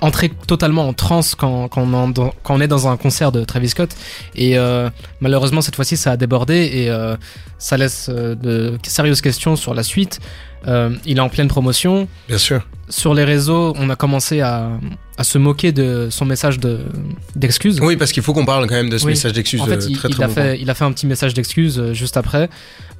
[0.00, 3.90] entrer totalement en transe quand, quand, on, quand est dans un concert de Travis Scott.
[4.34, 4.88] Et euh,
[5.20, 7.16] malheureusement, cette fois-ci, ça a débordé et euh,
[7.58, 10.20] ça laisse euh, de sérieuses questions sur la suite.
[10.66, 12.08] Euh, il est en pleine promotion.
[12.28, 12.66] Bien sûr.
[12.88, 14.70] Sur les réseaux, on a commencé à,
[15.18, 16.80] à se moquer de son message de-
[17.36, 17.80] d'excuses.
[17.80, 19.12] Oui, parce qu'il faut qu'on parle quand même de ce Oui.
[19.12, 20.32] message d'excuse En fait, il, très il très a bon.
[20.34, 22.48] fait, il a fait un petit message d'excuse juste après.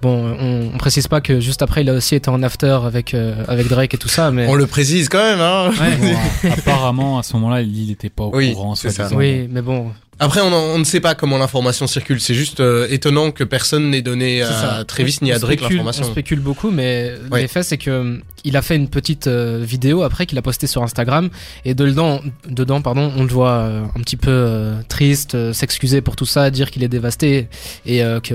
[0.00, 3.14] Bon, on, on précise pas que juste après, il a aussi été en after avec,
[3.14, 4.46] euh, avec Drake et tout ça, mais.
[4.46, 5.96] On le précise quand même, hein Ouais.
[6.44, 8.74] Bon, apparemment, à ce moment-là, il n'était pas au Oui, courant.
[8.76, 9.08] c'est ça.
[9.12, 9.90] Oui, mais bon.
[10.20, 12.20] Après, on, en- on ne sait pas comment l'information circule.
[12.20, 14.84] C'est juste euh, étonnant que personne n'ait donné à.
[14.84, 16.04] Travis On- ni à Drake spécule- On l'information.
[16.04, 17.12] spécule beaucoup, mais
[17.48, 20.82] faits, c'est que il a fait une petite euh, vidéo après qu'il a posté sur
[20.82, 21.28] Instagram
[21.64, 26.00] et dedans, dedans, pardon, on le voit euh, un petit peu euh, triste, euh, s'excuser
[26.00, 27.48] pour tout ça, dire qu'il est dévasté
[27.86, 28.34] et euh, que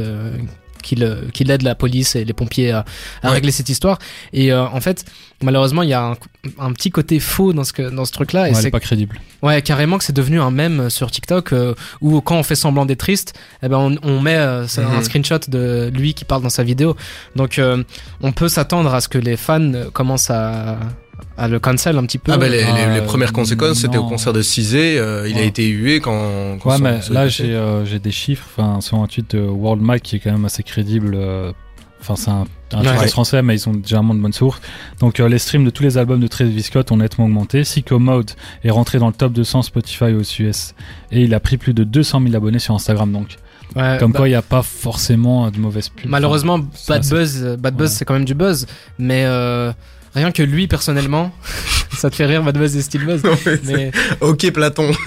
[0.83, 2.85] qu'il euh, qu'il aide la police et les pompiers à,
[3.23, 3.33] à Ouais.
[3.35, 3.97] régler cette histoire.
[4.33, 5.05] Et euh, en fait,
[5.41, 6.15] malheureusement, il y a un,
[6.59, 8.43] un petit côté faux dans ce que dans ce truc-là.
[8.43, 9.19] Ouais, et c'est pas crédible.
[9.41, 12.85] Ouais, carrément que c'est devenu un mème sur TikTok euh, où quand on fait semblant
[12.85, 15.03] d'être triste, eh ben on, on met euh, un Mhm.
[15.03, 16.95] screenshot de lui qui parle dans sa vidéo.
[17.35, 17.83] Donc euh,
[18.21, 20.77] on peut s'attendre à ce que les fans euh, commencent à,
[21.37, 22.31] à le cancel un petit peu.
[22.31, 24.97] Ah bah les, les- Euh, les premières conséquences, c'était au concert de Cizé.
[24.99, 26.57] euh, il a été hué quand.
[26.61, 28.45] quand Ouais, mais là, j'ai euh, j'ai des chiffres.
[28.55, 31.13] Enfin, sur un tweet de World Mag qui est quand même assez crédible.
[31.15, 31.51] euh,
[32.01, 33.07] Enfin, c'est un, un Ouais.
[33.07, 34.59] français, mais ils ont généralement de bonnes sources.
[34.99, 37.63] Donc, euh, les streams de tous les albums de Travis Scott ont nettement augmenté.
[37.63, 38.31] Sicko Mode
[38.65, 40.73] est rentré dans le top 200 Spotify aux US.
[41.13, 43.09] Et il a pris plus de 200 000 abonnés sur Instagram.
[43.13, 43.37] Donc,
[43.77, 46.09] Ouais, comme bah, quoi, il n'y a pas forcément de mauvaise pub.
[46.09, 46.59] malheureusement
[46.89, 47.95] bad buzz, bad buzz Ouais.
[47.95, 48.67] c'est quand même du buzz,
[48.99, 49.71] mais euh,
[50.15, 51.31] rien que lui personnellement,
[51.97, 53.21] ça te fait rire buzz et style buzz.
[53.65, 54.91] Mais Ok, Platon.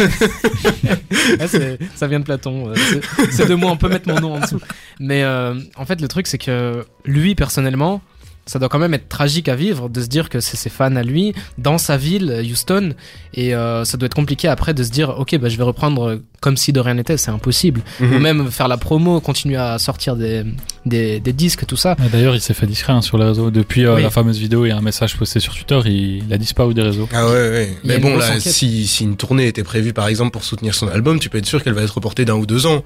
[1.39, 2.73] Ouais, ça vient de Platon.
[2.75, 4.61] c'est- C'est de moi, on peut mettre mon nom en dessous.
[5.01, 8.01] Mais euh, en fait, le truc, c'est que lui, personnellement,
[8.47, 10.95] ça doit quand même être tragique à vivre de se dire que c'est ses fans
[10.95, 12.95] à lui, dans sa ville, Houston.
[13.35, 16.21] Et euh, ça doit être compliqué après de se dire, ok, bah, je vais reprendre
[16.41, 17.81] comme si de rien n'était, c'est impossible.
[18.01, 18.19] Ou Mhm.
[18.21, 20.45] même faire la promo, continuer à sortir des,
[20.85, 21.97] des, des disques, tout ça.
[22.07, 23.51] Et D'ailleurs, il s'est fait discret hein, sur les réseaux.
[23.51, 24.03] Depuis euh, Oui.
[24.03, 27.09] la fameuse vidéo et un message posté sur Twitter, il, il a disparu des réseaux.
[27.13, 27.77] Ah ouais, ouais.
[27.83, 30.87] Il Mais bon, là, si, si une tournée était prévue, par exemple, pour soutenir son
[30.87, 32.85] album, tu peux être sûr qu'elle va être reportée d'un ou deux ans.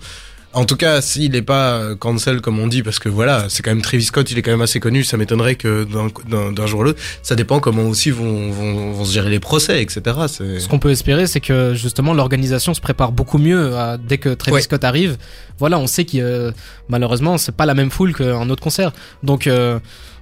[0.52, 3.62] En tout cas, s'il n'est pas euh, cancel comme on dit, parce que voilà, c'est
[3.62, 6.80] quand même Travis Scott, il est quand même assez connu, ça m'étonnerait que d'un- jour
[6.80, 10.02] à l'autre, ça dépend comment aussi vont, vont, vont se gérer les procès, etc.
[10.26, 14.30] Ce qu'on peut espérer, c'est que justement l'organisation se prépare beaucoup mieux à- dès que
[14.30, 14.62] Travis Ouais.
[14.62, 15.18] Scott arrive.
[15.60, 16.50] Voilà, on sait que euh,
[16.88, 19.78] malheureusement c'est pas la même foule qu'un autre concert, donc euh,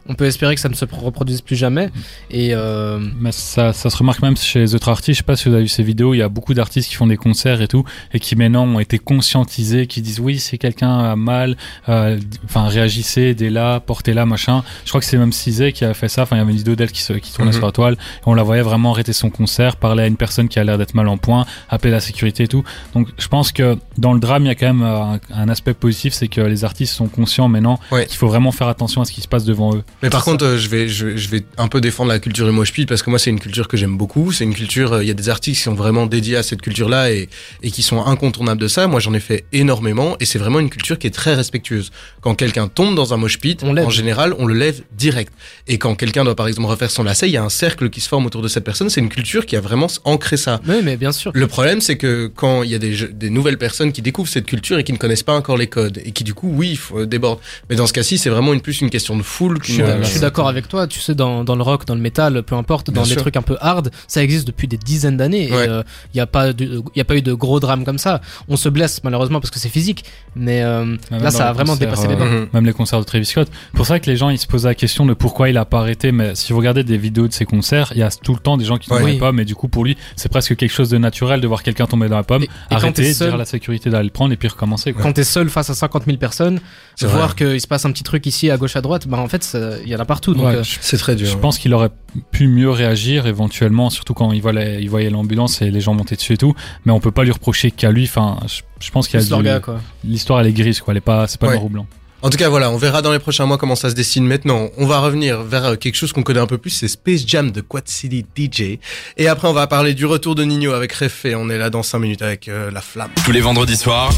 [0.09, 1.90] on peut espérer que ça ne se reproduise plus jamais.
[2.31, 5.14] Et euh, Mais ça, ça se remarque même chez les autres artistes.
[5.18, 6.14] Je sais pas si vous avez vu ces vidéos.
[6.14, 8.81] Il y a beaucoup d'artistes qui font des concerts et tout, et qui maintenant ont
[8.81, 11.57] été conscientisés, qui disent oui, si quelqu'un a mal,
[11.88, 14.62] euh, enfin réagissez, aidez-la, portez-la, machin.
[14.85, 16.23] Je crois que c'est même Cizé qui a fait ça.
[16.23, 17.57] Enfin, il y avait une vidéo d'elle qui, se, qui tournait Mhm.
[17.59, 20.49] sur la toile, et on la voyait vraiment arrêter son concert, parler à une personne
[20.49, 22.64] qui a l'air d'être mal en point, appeler la sécurité et tout.
[22.94, 25.49] Donc, je pense que dans le drame, il y a quand même euh, un, un
[25.49, 28.07] aspect positif, c'est que les artistes sont conscients maintenant Ouais.
[28.07, 29.83] qu'il faut vraiment faire attention à ce qui se passe devant eux.
[30.02, 32.46] Mais par contre, euh, je vais, je, vais- je vais un peu défendre la culture
[32.46, 34.30] du mosh pit parce que moi, c'est une culture que j'aime beaucoup.
[34.30, 36.62] C'est une culture, euh, il y a des artistes qui sont vraiment dédiés à cette
[36.62, 37.28] culture-là et,
[37.64, 38.87] et qui sont incontournables de ça.
[38.87, 41.90] Moi, j'en ai fait énormément et c'est vraiment une culture qui est très respectueuse.
[42.20, 43.87] Quand quelqu'un tombe dans un mosh pit, On l'aide.
[43.87, 45.32] en général, on le lève direct.
[45.66, 48.00] Et quand quelqu'un doit, par exemple, refaire son lacet, il y a un cercle qui
[48.00, 48.90] se forme autour de cette personne.
[48.90, 50.61] C'est une culture qui a vraiment ancré ça.
[50.68, 51.32] oui, mais bien sûr.
[51.34, 54.46] Le problème, c'est que quand il y a des, des nouvelles personnes qui découvrent cette
[54.46, 57.04] culture et qui ne connaissent pas encore les codes et qui du coup, oui, faut-
[57.04, 57.40] débordent.
[57.68, 59.58] Mais dans ce cas-ci, c'est vraiment une plus une question de foule.
[59.58, 60.87] Qu'une- je suis d'accord avec toi.
[60.87, 63.20] Tu sais, dans, dans le rock, dans le métal, peu importe, dans Bien les sûr.
[63.22, 65.48] trucs un peu hard, ça existe depuis des dizaines d'années.
[65.48, 65.66] Et Ouais.
[65.68, 68.20] il n'y a, pas de- y a pas eu de gros drames comme ça.
[68.48, 70.05] On se blesse malheureusement parce que c'est physique.
[70.37, 72.48] Mais euh, là, ça a vraiment concerts, dépassé les euh, bornes.
[72.53, 73.48] Même les concerts de Travis Scott.
[73.74, 75.81] Pour ça que les gens ils se posent la question de pourquoi il a pas
[75.81, 76.12] arrêté.
[76.12, 78.57] Mais si vous regardez des vidéos de ses concerts, il y a tout le temps
[78.57, 78.98] des gens qui Ouais.
[78.98, 79.18] tombent dans Oui.
[79.18, 79.37] pommes.
[79.37, 82.09] Mais du coup, pour lui, c'est presque quelque chose de naturel de voir quelqu'un tomber
[82.09, 84.48] dans la pomme, Et- arrêter, seul- dire à la sécurité d'aller le prendre et puis
[84.48, 84.92] recommencer.
[84.92, 85.03] Quoi.
[85.03, 86.61] Quand t'es seul face à 50 000 personnes,
[87.03, 89.42] voir qu'il se passe un petit truc ici à gauche à droite, bah en fait,
[89.44, 90.35] ça- il y en a partout.
[90.35, 91.26] Donc, Ouais, euh, je, C'est très dur.
[91.28, 91.90] je pense qu'il aurait
[92.31, 95.94] pu mieux réagir éventuellement, surtout quand il, voit la- il voyait l'ambulance et les gens
[95.94, 96.54] montaient dessus et tout.
[96.85, 98.04] Mais on peut pas lui reprocher qu'à lui.
[98.04, 99.81] Enfin, je, je pense qu'il y a plus leur du- gars, quoi.
[100.04, 100.92] l'histoire elle est grise quoi.
[100.92, 101.54] Elle est pas, c'est pas Ouais.
[101.54, 101.87] noir ou blanc.
[102.20, 104.26] En tout cas, voilà, on verra dans les prochains mois comment ça se dessine.
[104.26, 107.22] Maintenant, on va revenir vers euh, quelque chose qu'on connaît un peu plus, c'est Space
[107.24, 108.81] Jam de Quad City DJ.
[109.18, 111.37] Et après, on va parler du retour de Nino avec Refé.
[111.37, 113.11] On est là dans 5 minutes avec euh, La Flamme.
[113.24, 114.11] Tous les vendredis soirs,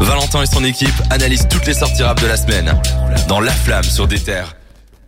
[0.00, 2.74] Valentin et son équipe analysent toutes les sorties rap de la semaine
[3.28, 4.56] dans La Flamme sur des terres.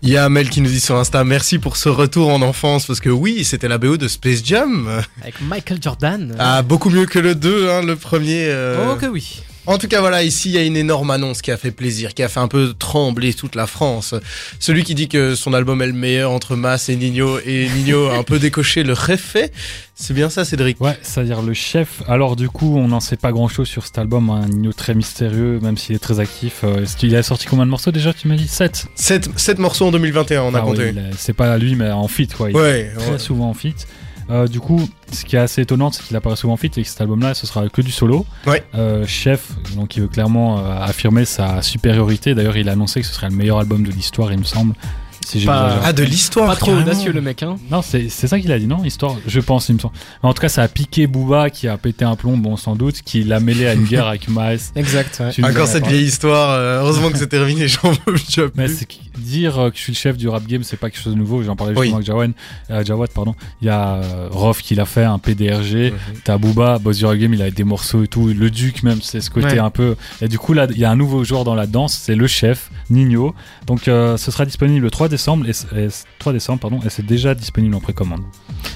[0.02, 2.86] Il y a Amel qui nous dit sur Insta, merci pour ce retour en enfance,
[2.86, 5.02] parce que oui, c'était la BO de Space Jam.
[5.22, 6.36] Avec Michael Jordan.
[6.38, 8.46] Ah, beaucoup mieux que le 2, hein, le premier.
[8.48, 9.42] euh, Oh que oui.
[9.68, 12.14] En tout cas, voilà, ici, il y a une énorme annonce qui a fait plaisir,
[12.14, 14.14] qui a fait un peu trembler toute la France.
[14.58, 18.06] Celui qui dit que son album est le meilleur entre Mas et Nino, et Nino
[18.06, 19.52] a un peu décoché le réfait.
[19.94, 20.80] C'est bien ça, Cédric?
[20.80, 22.02] Ouais, c'est-à-dire le chef.
[22.08, 25.58] Alors du coup, on n'en sait pas grand-chose sur cet album, un Nino très mystérieux,
[25.60, 26.60] même s'il est très actif.
[26.64, 28.48] Euh, qu'il a sorti combien de morceaux déjà Tu m'as dit?
[28.48, 30.94] 7 Sept, sept morceaux en 2021, on a compté.
[31.18, 32.48] C'est pas lui, mais en feat quoi.
[32.48, 33.18] Il Ouais, très ouais.
[33.18, 33.86] souvent en feat.
[34.30, 34.80] Euh, du coup,
[35.12, 37.34] ce qui est assez étonnant, c'est qu'il apparaît souvent en feat et que cet album-là,
[37.34, 38.26] ce sera que du solo.
[38.46, 38.62] Ouais.
[38.74, 42.34] Euh, Chef, donc il veut clairement euh, affirmer sa supériorité.
[42.34, 44.74] D'ailleurs, il a annoncé que ce serait le meilleur album de l'histoire, il me semble.
[45.28, 45.80] Si Pas-.
[45.84, 46.86] Ah, de l'histoire Pas trop carrément.
[46.86, 47.56] audacieux le mec, hein.
[47.70, 49.94] Non, c'est c'est ça qu'il a dit, non Histoire, je pense, il me semble.
[50.22, 52.76] Mais en tout cas, ça a piqué Booba qui a pété un plomb, bon, sans
[52.76, 54.72] doute, qui l'a mêlé à une guerre avec Maes.
[54.76, 55.44] Exact, ouais.
[55.44, 55.96] Encore as cette parlé.
[55.98, 56.50] vieille histoire.
[56.52, 58.14] euh, heureusement que c'est terminé, j'en veux
[58.56, 58.86] Mais plus.
[58.86, 61.12] que- dire euh, que je suis le chef du rap game, c'est pas quelque chose
[61.14, 61.42] de nouveau.
[61.42, 61.86] J'en parlais Oui.
[61.88, 62.32] justement avec Jawad,
[62.70, 63.34] euh, Jawad, pardon.
[63.60, 65.90] Il y a euh, Rof qui l'a fait, un PDRG.
[65.92, 65.98] Mhm.
[66.24, 68.28] T'as Booba, Boss du rap game, il a des morceaux et tout.
[68.28, 69.58] Le Duc même, c'est ce côté Ouais.
[69.58, 69.96] un peu.
[70.22, 72.26] Et du coup là, il y a un nouveau joueur dans la danse, c'est le
[72.26, 73.34] chef Nino.
[73.66, 76.80] Donc euh, ce sera disponible le 3 décembre et, c- et c- 3 décembre pardon,
[76.84, 78.20] et c'est déjà disponible en précommande.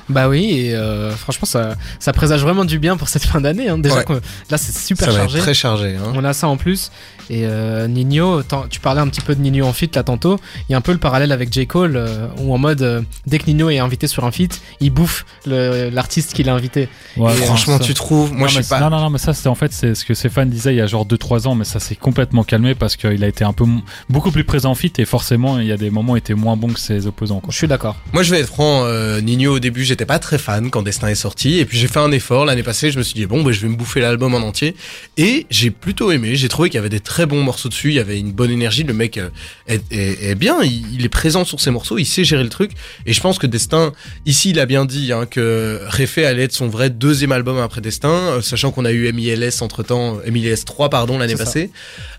[0.08, 3.68] Bah oui, et euh, franchement, ça, ça présage vraiment du bien pour cette fin d'année.
[3.68, 3.78] Hein.
[3.78, 4.04] Déjà, Ouais.
[4.04, 5.38] que- là, c'est super Ça va chargé.
[5.38, 5.96] être très chargé.
[5.96, 6.12] Hein.
[6.14, 6.90] On a ça en plus.
[7.30, 10.38] Et euh, Nino, tu parlais un petit peu de Nino en feat là tantôt.
[10.68, 11.66] Il y a un peu le parallèle avec J.
[11.66, 14.90] Cole, euh, où en mode, euh, dès que Nino est invité sur un feat, il
[14.90, 16.88] bouffe le- l'artiste qu'il a invité.
[17.16, 18.80] Ouais, Et Franchement, ça- tu trouves Moi, non, je mais sais pas.
[18.80, 20.78] Non, non, non, mais ça, c'était en fait, c'est ce que ses fans disaient il
[20.78, 23.52] y a genre 2-3 ans, mais ça s'est complètement calmé parce qu'il a été un
[23.52, 23.64] peu
[24.10, 26.31] beaucoup plus présent en fit et forcément, il y a des moments où il était
[26.34, 27.40] moins bon que ses opposants.
[27.40, 27.50] Quoi.
[27.52, 27.96] Je suis d'accord.
[28.12, 31.08] Moi, je vais être franc, euh, Nino, au début, j'étais pas très fan quand Destin
[31.08, 31.58] est sorti.
[31.58, 32.90] Et puis, j'ai fait un effort l'année passée.
[32.90, 34.74] Je me suis dit, bon, bah, je vais me bouffer l'album en entier.
[35.16, 36.34] Et j'ai plutôt aimé.
[36.36, 37.88] J'ai trouvé qu'il y avait des très bons morceaux dessus.
[37.88, 38.82] Il y avait une bonne énergie.
[38.84, 39.28] Le mec euh,
[39.66, 40.56] est, est- est bien.
[40.62, 41.98] Il, il est présent sur ses morceaux.
[41.98, 42.72] Il sait gérer le truc.
[43.06, 43.92] Et je pense que Destin,
[44.26, 47.80] ici, il a bien dit hein, que Réfé allait être son vrai deuxième album après
[47.80, 48.08] Destin.
[48.10, 51.70] euh, sachant qu'on a eu MILS entre temps, MILS 3, pardon, l'année passée.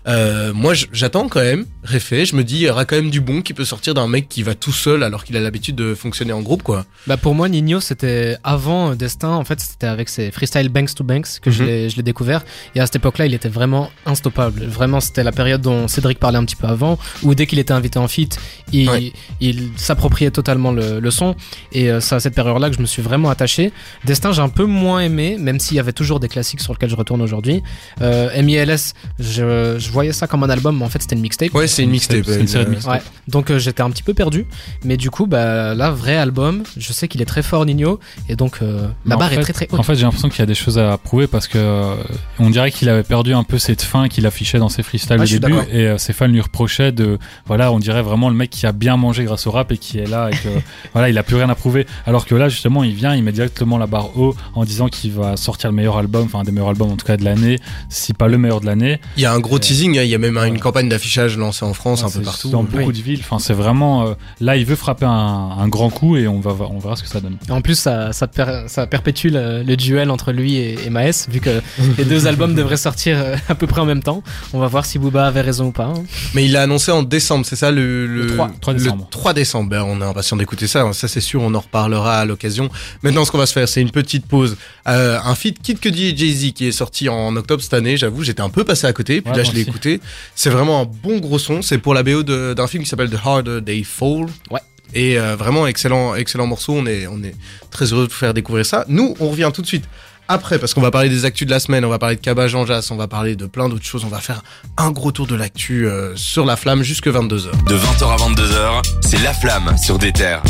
[0.06, 2.24] Euh, moi, j'attends quand même Réfé.
[2.26, 4.28] Je me dis, il y aura quand même du bon qui peut sortir d'un mec
[4.28, 6.84] qui va tout seul alors qu'il a l'habitude de fonctionner en groupe, quoi.
[7.06, 9.30] Bah pour moi, Nino, c'était avant Destin.
[9.30, 11.68] En fait, c'était avec ses freestyle Banks to Banks que je Mhm.
[11.68, 12.44] l'ai- je l'ai découvert.
[12.74, 14.64] Et à cette époque-là, il était vraiment instoppable.
[14.64, 17.72] Vraiment, c'était la période dont Cédric parlait un petit peu avant, où dès qu'il était
[17.72, 18.36] invité en feat,
[18.72, 19.12] il, Ouais.
[19.40, 21.34] il s'appropriait totalement le, le son.
[21.72, 23.72] Et euh, c'est à cette période-là que je me suis vraiment attaché.
[24.04, 26.90] Destin, j'ai un peu moins aimé, même s'il y avait toujours des classiques sur lesquels
[26.90, 27.62] je retourne aujourd'hui.
[28.00, 31.54] Euh, MILS, je, je voyais ça comme un album, mais en fait, c'était une mixtape.
[31.54, 32.24] Ouais, c'est une mixtape.
[32.26, 32.94] C'est une série de euh, mixtapes.
[32.94, 34.46] Ouais, donc euh, j'étais un petit peu perdu,
[34.84, 38.36] mais du coup, bah là, vrai album, je sais qu'il est très fort Nino, et
[38.36, 39.78] donc euh, la barre est très très haute.
[39.78, 41.94] En fait, j'ai l'impression qu'il y a des choses à prouver parce que euh,
[42.38, 45.22] on dirait qu'il avait perdu un peu cette fin qu'il affichait dans ses freestyles Ouais,
[45.34, 48.50] au début et euh, ses fans lui reprochaient de voilà, on dirait vraiment le mec
[48.50, 50.48] qui a bien mangé grâce au rap et qui est là et que
[50.92, 53.32] voilà, il a plus rien à prouver alors que là justement, il vient, il met
[53.32, 56.52] directement la barre haut en disant qu'il va sortir le meilleur album, enfin un des
[56.52, 59.00] meilleurs albums en tout cas de l'année, si pas le meilleur de l'année.
[59.16, 60.48] Il y a un gros teasing, hein, il y a même Ouais.
[60.48, 62.48] une campagne d'affichage lancée en France, un peu partout.
[62.50, 65.10] Dans beaucoup de villes, enfin c'est vraiment euh, là, il veut frapper un,
[65.58, 67.36] un grand coup et on va voir- on verra ce que ça donne.
[67.50, 71.26] En plus, ça, ça, per- ça perpétue le, le duel entre lui et, et Maes,
[71.28, 71.60] vu que
[71.98, 74.22] les deux albums devraient sortir euh, à peu près en même temps.
[74.52, 75.84] On va voir si Booba avait raison ou pas.
[75.86, 76.02] hein.
[76.34, 79.08] Mais il l'a annoncé en décembre, c'est ça le, Le 3, 3 décembre.
[79.10, 79.70] 3 décembre.
[79.70, 80.92] Ben, on est impatient d'écouter ça.
[80.92, 82.68] Ça, c'est sûr, on en reparlera à l'occasion.
[83.02, 84.56] Maintenant, ce qu'on va se faire, c'est une petite pause.
[84.88, 87.96] Euh, un feat Kid Cudi et Jay-Z qui est sorti en octobre cette année.
[87.96, 89.20] J'avoue, j'étais un peu passé à côté.
[89.20, 90.00] Puis Ouais, là, je l'ai écouté.
[90.34, 91.62] C'est vraiment un bon gros son.
[91.62, 94.26] C'est pour la BO de- d'un film qui s'appelle The Harder They Fall.
[94.50, 94.60] Ouais.
[94.94, 96.74] Et euh, vraiment excellent, excellent morceau.
[96.74, 97.34] On est, on est
[97.70, 98.84] très heureux de vous faire découvrir ça.
[98.88, 99.84] Nous, on revient tout de suite
[100.28, 101.84] après parce qu'on va parler des actus de la semaine.
[101.84, 102.88] On va parler de Kaba Jean Jas.
[102.90, 104.04] On va parler de plein d'autres choses.
[104.04, 104.42] On va faire
[104.76, 107.50] un gros tour de l'actu euh, sur la flamme jusque 22h.
[107.66, 110.42] De 20h à 22h, c'est La Flamme sur des terres.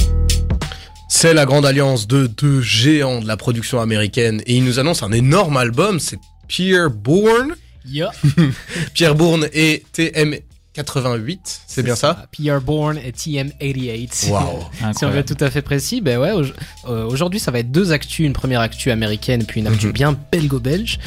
[1.09, 5.07] C'est la grande alliance de deux géants de la production américaine et ils nous annoncent
[5.07, 7.55] un énorme album, c'est Pierre Bourne.
[8.95, 9.85] Pierre Bourne et
[10.77, 14.31] TM88, c'est bien ça Pierre Bourne et TM88.
[14.31, 14.59] Waouh
[14.97, 16.33] Si on veut être tout à fait précis, ben ouais,
[16.89, 19.93] euh, aujourd'hui ça va être deux actus, une première actu américaine puis une actu Mhm.
[19.93, 20.99] bien belgo-belge.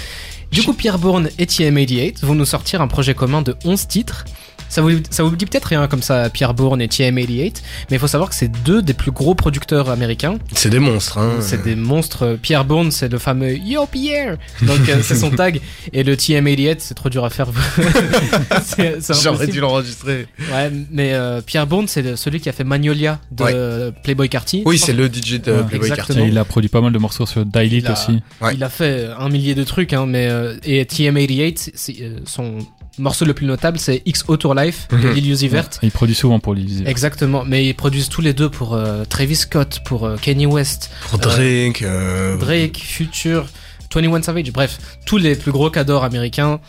[0.51, 4.23] Du coup, Pierre Bourne et TM88 vont nous sortir un projet commun de 11 titres.
[4.69, 7.99] Ça vous, ça vous dit peut-être rien comme ça, Pierre Bourne et TM88, mais il
[7.99, 10.38] faut savoir que c'est deux des plus gros producteurs américains.
[10.53, 11.38] C'est des monstres, hein.
[11.39, 12.38] C'est des monstres.
[12.41, 15.62] Pierre Bourne, c'est le fameux Yo Pierre Donc euh, c'est son tag.
[15.93, 17.47] Et le TM88, c'est trop dur à faire.
[19.23, 20.27] J'aurais dû l'enregistrer.
[20.51, 23.51] Ouais, mais euh, Pierre Bourne, c'est celui qui a fait Magnolia de Ouais.
[23.53, 24.63] euh, Playboy Carty.
[24.65, 25.91] Oui, c'est le DJ de Ouais, Playboy.
[25.91, 26.19] Carty.
[26.19, 28.19] Et il a produit pas mal de morceaux sur Daily Il a- aussi.
[28.41, 28.56] Ouais.
[28.56, 32.58] Il a fait un millier de trucs, hein, mais euh, et TM88, c'est, euh, son
[32.99, 35.13] morceau le plus notable, c'est XO Tour Life de Mhm.
[35.13, 35.70] Lil Uzi Vert.
[35.84, 39.36] Il produit souvent pour les Exactement, mais ils produisent tous les deux pour euh, Travis
[39.36, 41.82] Scott, pour euh, Kanye West, Pour Drake.
[41.84, 43.46] euh, Drake, Future,
[43.93, 46.60] 21 Savage, bref, tous les plus gros cadors américains.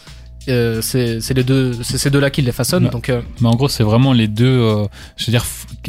[0.48, 2.84] Euh, c'est c'est les deux, c'est ces deux-là qui les façonnent.
[2.84, 2.90] Ouais.
[2.90, 5.44] Donc euh, Mais en gros, c'est vraiment les deux, euh, je veux dire,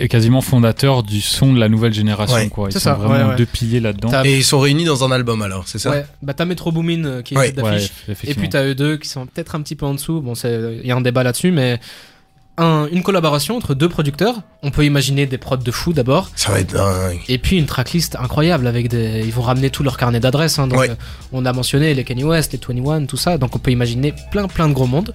[0.10, 2.36] quasiment fondateurs du son de la nouvelle génération.
[2.36, 2.68] Ouais, quoi.
[2.70, 3.36] Ils sont ça, vraiment ouais, ouais.
[3.36, 4.24] deux piliers là-dedans.
[4.24, 5.92] Et ils sont réunis dans un album alors, c'est ça?
[5.92, 7.52] Ouais, bah t'as Metro Boomin qui est Ouais.
[7.52, 8.30] tête Ouais, d'affiche.
[8.30, 10.22] Et puis t'as eux deux qui sont peut-être un petit peu en dessous.
[10.22, 11.80] Bon, il y a un débat là-dessus, mais
[12.60, 14.36] un- une collaboration entre deux producteurs.
[14.64, 17.20] On peut imaginer des prods de fou d'abord, Ça va être dingue.
[17.28, 19.22] et puis une tracklist incroyable avec des.
[19.26, 20.60] Ils vont ramener tout leur carnet d'adresses.
[20.60, 20.90] hein, donc Ouais.
[20.90, 20.96] euh,
[21.32, 23.38] on a mentionné les Kanye West, les 21, tout ça.
[23.38, 25.14] Donc on peut imaginer plein plein de gros monde.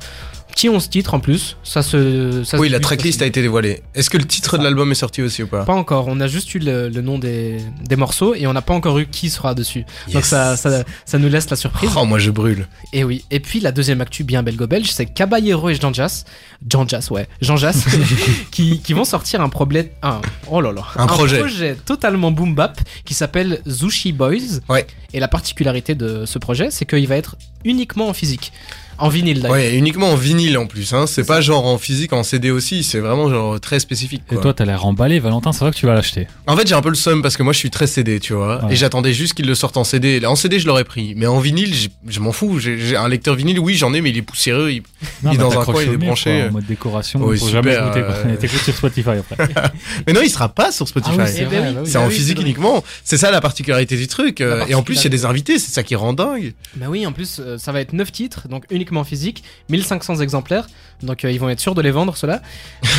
[0.54, 1.56] Petit 11 titres en plus.
[1.64, 2.44] Ça se.
[2.44, 3.82] Ça Oui, se la tracklist a été dévoilée.
[3.94, 6.28] Est-ce que le titre de l'album est sorti aussi ou pas Pas encore, on a
[6.28, 9.30] juste eu le, le nom des, des morceaux et on n'a pas encore eu qui
[9.30, 9.84] sera dessus.
[10.12, 11.90] Donc ça, ça, ça nous laisse la surprise.
[11.96, 12.68] Oh, moi je brûle.
[12.92, 13.24] Et oui.
[13.32, 16.24] Et puis la deuxième actu bien belgo-belge, c'est Caballero et Jean Jas,
[16.70, 17.84] Jean Jas, ouais, Jean Jas,
[18.52, 21.74] qui, qui vont sortir un problème, un, oh là là, Un projet.
[21.84, 24.60] totalement boom bap qui s'appelle Zushi Boys.
[24.68, 24.86] Ouais.
[25.12, 28.52] Et la particularité de ce projet, c'est qu'il va être uniquement en physique,
[28.96, 29.56] en vinyle d'ailleurs.
[29.56, 30.92] Ouais, uniquement en vinyle en plus.
[30.94, 31.06] Hein.
[31.08, 32.84] C'est pas genre en physique, en CD aussi.
[32.84, 34.22] C'est vraiment genre très spécifique.
[34.30, 36.28] Et toi, t'as l'air emballé, Valentin, c'est vrai que tu vas l'acheter.
[36.46, 38.34] En fait, j'ai un peu le seum parce que moi je suis très CD, tu
[38.34, 38.64] vois.
[38.64, 38.72] Ouais.
[38.72, 40.24] Et j'attendais juste qu'ils le sortent en CD.
[40.24, 41.14] En CD, je l'aurais pris.
[41.16, 41.74] Mais en vinyle,
[42.06, 42.60] je m'en fous.
[42.60, 44.70] J'ai un lecteur vinyle, oui, j'en ai, mais il est poussiéreux.
[44.70, 44.82] il-
[45.24, 46.38] Non, Il est bah, dans un coin, il est branché.
[46.38, 49.48] quoi, En mode décoration, faut super, jamais euh, T'écoutes sur Spotify après.
[50.06, 51.16] Mais non, il sera pas sur Spotify.
[51.18, 51.96] Ah oui, c'est bah oui.
[51.96, 52.84] En oui, physique uniquement.
[53.02, 54.40] C'est ça la particularité du truc.
[54.40, 56.54] euh, et en plus, il y a des invités, c'est ça qui rend dingue.
[56.76, 60.16] Bah oui, en plus, euh, ça va être 9 titres, donc uniquement en physique, 1500
[60.20, 60.66] exemplaires,
[61.02, 62.42] donc euh, ils vont être sûrs de les vendre, ceux-là.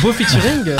[0.02, 0.66] Beau featuring.
[0.68, 0.78] euh,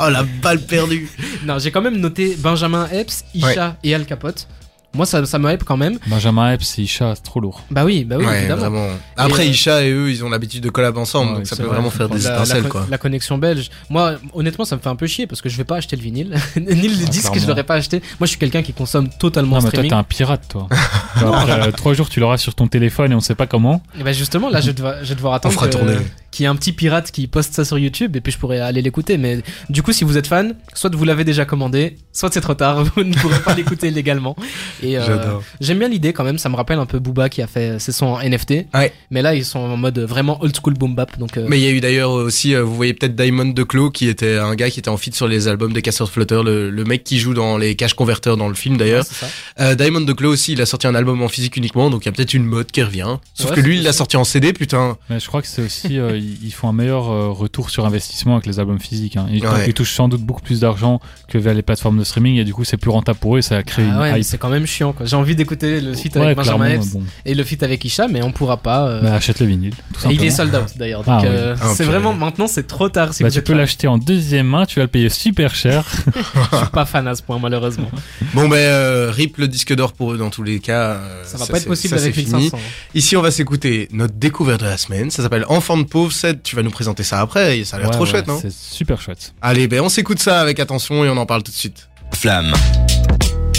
[0.00, 1.08] Oh la balle perdue.
[1.44, 4.46] non, j'ai quand même noté Benjamin Epps, Isha et Al Capote.
[4.94, 5.98] Moi, ça, ça me hype quand même.
[6.06, 7.62] Benjamin Epps et Isha, c'est trop lourd.
[7.70, 8.60] Bah oui, bah oui, ouais, évidemment.
[8.62, 8.86] vraiment.
[9.16, 11.62] Après, euh, Isha et eux, ils ont l'habitude de collab ensemble, Ouais, donc ça peut
[11.64, 12.86] vrai, vraiment je faire des la étincelles, quoi.
[12.88, 13.70] la connexion belge.
[13.90, 16.02] Moi, honnêtement, ça me fait un peu chier parce que je vais pas acheter le
[16.02, 17.48] vinyle, ni le Ah, disque, je clairement.
[17.48, 18.00] l'aurais pas acheté.
[18.20, 19.90] Moi, je suis quelqu'un qui consomme totalement Non, mais toi, streaming.
[19.90, 20.68] t'es un pirate, toi.
[21.16, 23.82] Après euh, trois jours, tu l'auras sur ton téléphone et on sait pas comment.
[23.98, 25.96] Et bah justement, là, je vais devoir, je vais devoir On attendre fera que- tourner.
[26.34, 28.60] Qu'il y ait un petit pirate qui poste ça sur YouTube et puis je pourrais
[28.60, 29.16] aller l'écouter.
[29.18, 32.54] Mais du coup, si vous êtes fan, soit vous l'avez déjà commandé, soit c'est trop
[32.54, 34.36] tard, vous ne pourrez pas l'écouter légalement.
[34.82, 35.42] Et euh, J'adore.
[35.60, 36.38] j'aime bien l'idée quand même.
[36.38, 38.66] Ça me rappelle un peu Booba qui a fait ses sons en NFT.
[38.74, 38.92] Ouais.
[39.10, 41.18] Mais là, ils sont en mode vraiment old school boom bap.
[41.18, 43.62] Donc euh, Mais il y a eu d'ailleurs aussi, euh, vous voyez peut-être Diamond de
[43.62, 46.40] Clo, qui était un gars qui était en feat sur les albums des Casseurs Flutter,
[46.44, 49.04] le, le mec qui joue dans les cash converters dans le film d'ailleurs.
[49.22, 49.28] ouais.
[49.60, 52.06] Euh, Diamond de Clo aussi, il a sorti un album en physique uniquement, donc il
[52.06, 53.16] y a peut-être une mode qui revient.
[53.34, 54.96] Sauf Ouais, que lui, il l'a sorti en CD, putain.
[55.10, 58.34] Mais je crois que c'est aussi, euh, ils font un meilleur euh, retour sur investissement
[58.34, 59.16] avec les albums physiques.
[59.16, 59.26] Hein.
[59.30, 59.64] Ils, Ouais.
[59.68, 62.54] ils touchent sans doute beaucoup plus d'argent que via les plateformes de streaming et du
[62.54, 64.94] coup, c'est plus rentable pour eux et ça crée Ah ouais, c'est quand même chiant.
[65.04, 67.02] J'ai envie d'écouter le feat Ouais, avec Benjamin Epps bon.
[67.24, 68.86] et le feat avec Isha, mais on pourra pas.
[68.88, 70.20] euh, Bah, achète le vinyle, tout et simplement.
[70.22, 71.02] il est sold out d'ailleurs.
[71.06, 71.28] Ah oui.
[71.30, 73.12] euh, Ah, c'est vraiment maintenant, c'est trop tard.
[73.14, 75.84] Si Bah, vous tu peux l'acheter en deuxième main, tu vas le payer super cher.
[76.52, 77.90] Je suis pas fan à ce point malheureusement.
[78.34, 80.98] Bon, ben, euh, rip le disque d'or pour eux dans tous les cas.
[81.24, 82.34] Ça va pas être possible ça, avec c'est fini.
[82.50, 82.58] 1500.
[82.94, 85.10] Ici, on va s'écouter notre découverte de la semaine.
[85.10, 86.42] Ça s'appelle Enfant de pauvre 7.
[86.42, 87.58] Tu vas nous présenter ça après.
[87.58, 89.34] et Ça a l'air Ouais, trop ouais, chouette, non C'est super chouette.
[89.42, 91.88] Allez, ben, on s'écoute ça avec attention et on en parle tout de suite.
[92.12, 92.52] Flamme.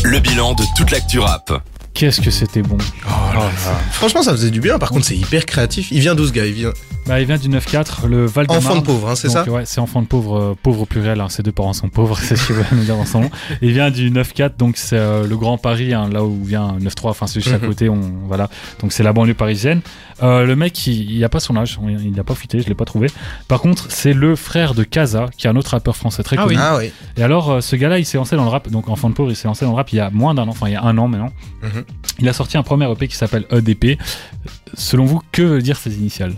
[0.04, 1.52] Le bilan de toute l'actu rap.
[1.96, 2.78] Qu'est-ce que c'était bon.
[3.08, 3.50] Oh là là.
[3.92, 4.78] Franchement, ça faisait du bien.
[4.78, 5.88] Par contre, c'est hyper créatif.
[5.92, 6.46] Il vient d'où ce gars?
[6.46, 6.74] Il vient
[7.08, 9.44] Bah, il vient du 9-4, le Val de enfant de pauvre, hein, c'est ça?
[9.50, 11.22] Ouais, c'est enfant de pauvre, euh, pauvre au pluriel.
[11.22, 13.30] Hein, ses deux parents sont pauvres, c'est ce qu'il veut nous dire dans son nom.
[13.62, 17.10] Il vient du 9-4, donc c'est euh, le Grand Paris, hein, là où vient 9-3,
[17.12, 17.68] enfin c'est juste à Mhm.
[17.68, 17.88] côté.
[17.90, 18.50] On, voilà,
[18.82, 19.80] donc c'est la banlieue parisienne.
[20.22, 22.76] Euh, le mec, il, il a pas son âge, il n'a pas fuité, je l'ai
[22.76, 23.08] pas trouvé.
[23.48, 26.44] Par contre, c'est le frère de Kaza, qui est un autre rappeur français très Ah
[26.44, 26.58] connu.
[26.60, 26.92] Ah oui.
[27.16, 29.32] Et alors, euh, ce gars-là, il s'est lancé dans le rap, donc enfant de pauvre,
[29.32, 30.76] il s'est lancé dans le rap il y a moins d'un an, enfin il y
[30.76, 31.32] a un an maintenant.
[31.64, 31.84] Mhm.
[32.20, 34.00] Il a sorti un premier EP qui s'appelle EDP.
[34.74, 36.34] Selon vous, que veut dire ces initiales?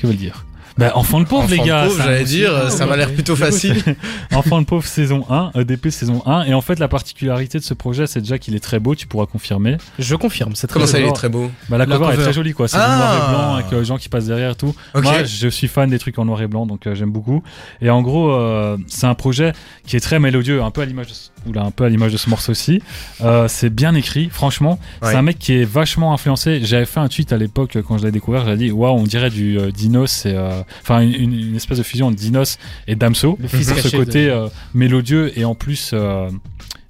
[0.00, 0.44] Que veut le dire?
[0.78, 2.96] Bah, enfant de pauvre, Enfant les de gars pauvre, ça j'allais me dire, ça m'a
[2.96, 3.82] l'air plutôt facile.
[4.32, 6.44] Enfant de pauvre saison 1, EDP saison 1.
[6.44, 9.08] Et en fait, la particularité de ce projet, c'est déjà qu'il est très beau, tu
[9.08, 9.76] pourras confirmer.
[9.98, 11.50] Je confirme, c'est très Comment ça, il est très beau?
[11.68, 12.68] Bah, la, La cover, est très jolie, quoi.
[12.68, 12.86] C'est Ah.
[12.92, 14.72] du noir et blanc avec euh, les gens qui passent derrière et tout.
[14.94, 15.02] Ok.
[15.02, 17.42] Moi, je suis fan des trucs en noir et blanc, donc euh, j'aime beaucoup.
[17.82, 21.08] Et en gros, euh, c'est un projet qui est très mélodieux, un peu à l'image
[21.08, 21.12] de
[21.46, 22.82] oula, un peu à l'image de ce morceau-ci.
[23.22, 24.78] Euh, c'est bien écrit, franchement.
[25.02, 25.10] Ouais.
[25.10, 26.60] C'est un mec qui est vachement influencé.
[26.64, 29.04] J'avais fait un tweet à l'époque euh, quand je l'ai découvert, j'avais dit, waouh, on
[29.04, 32.94] dirait du euh, Dinos et, euh, enfin une, une espèce de fusion entre Dinos et
[32.96, 33.38] Damso.
[33.40, 36.30] Le fils ce côté de- euh, mélodieux et en plus euh,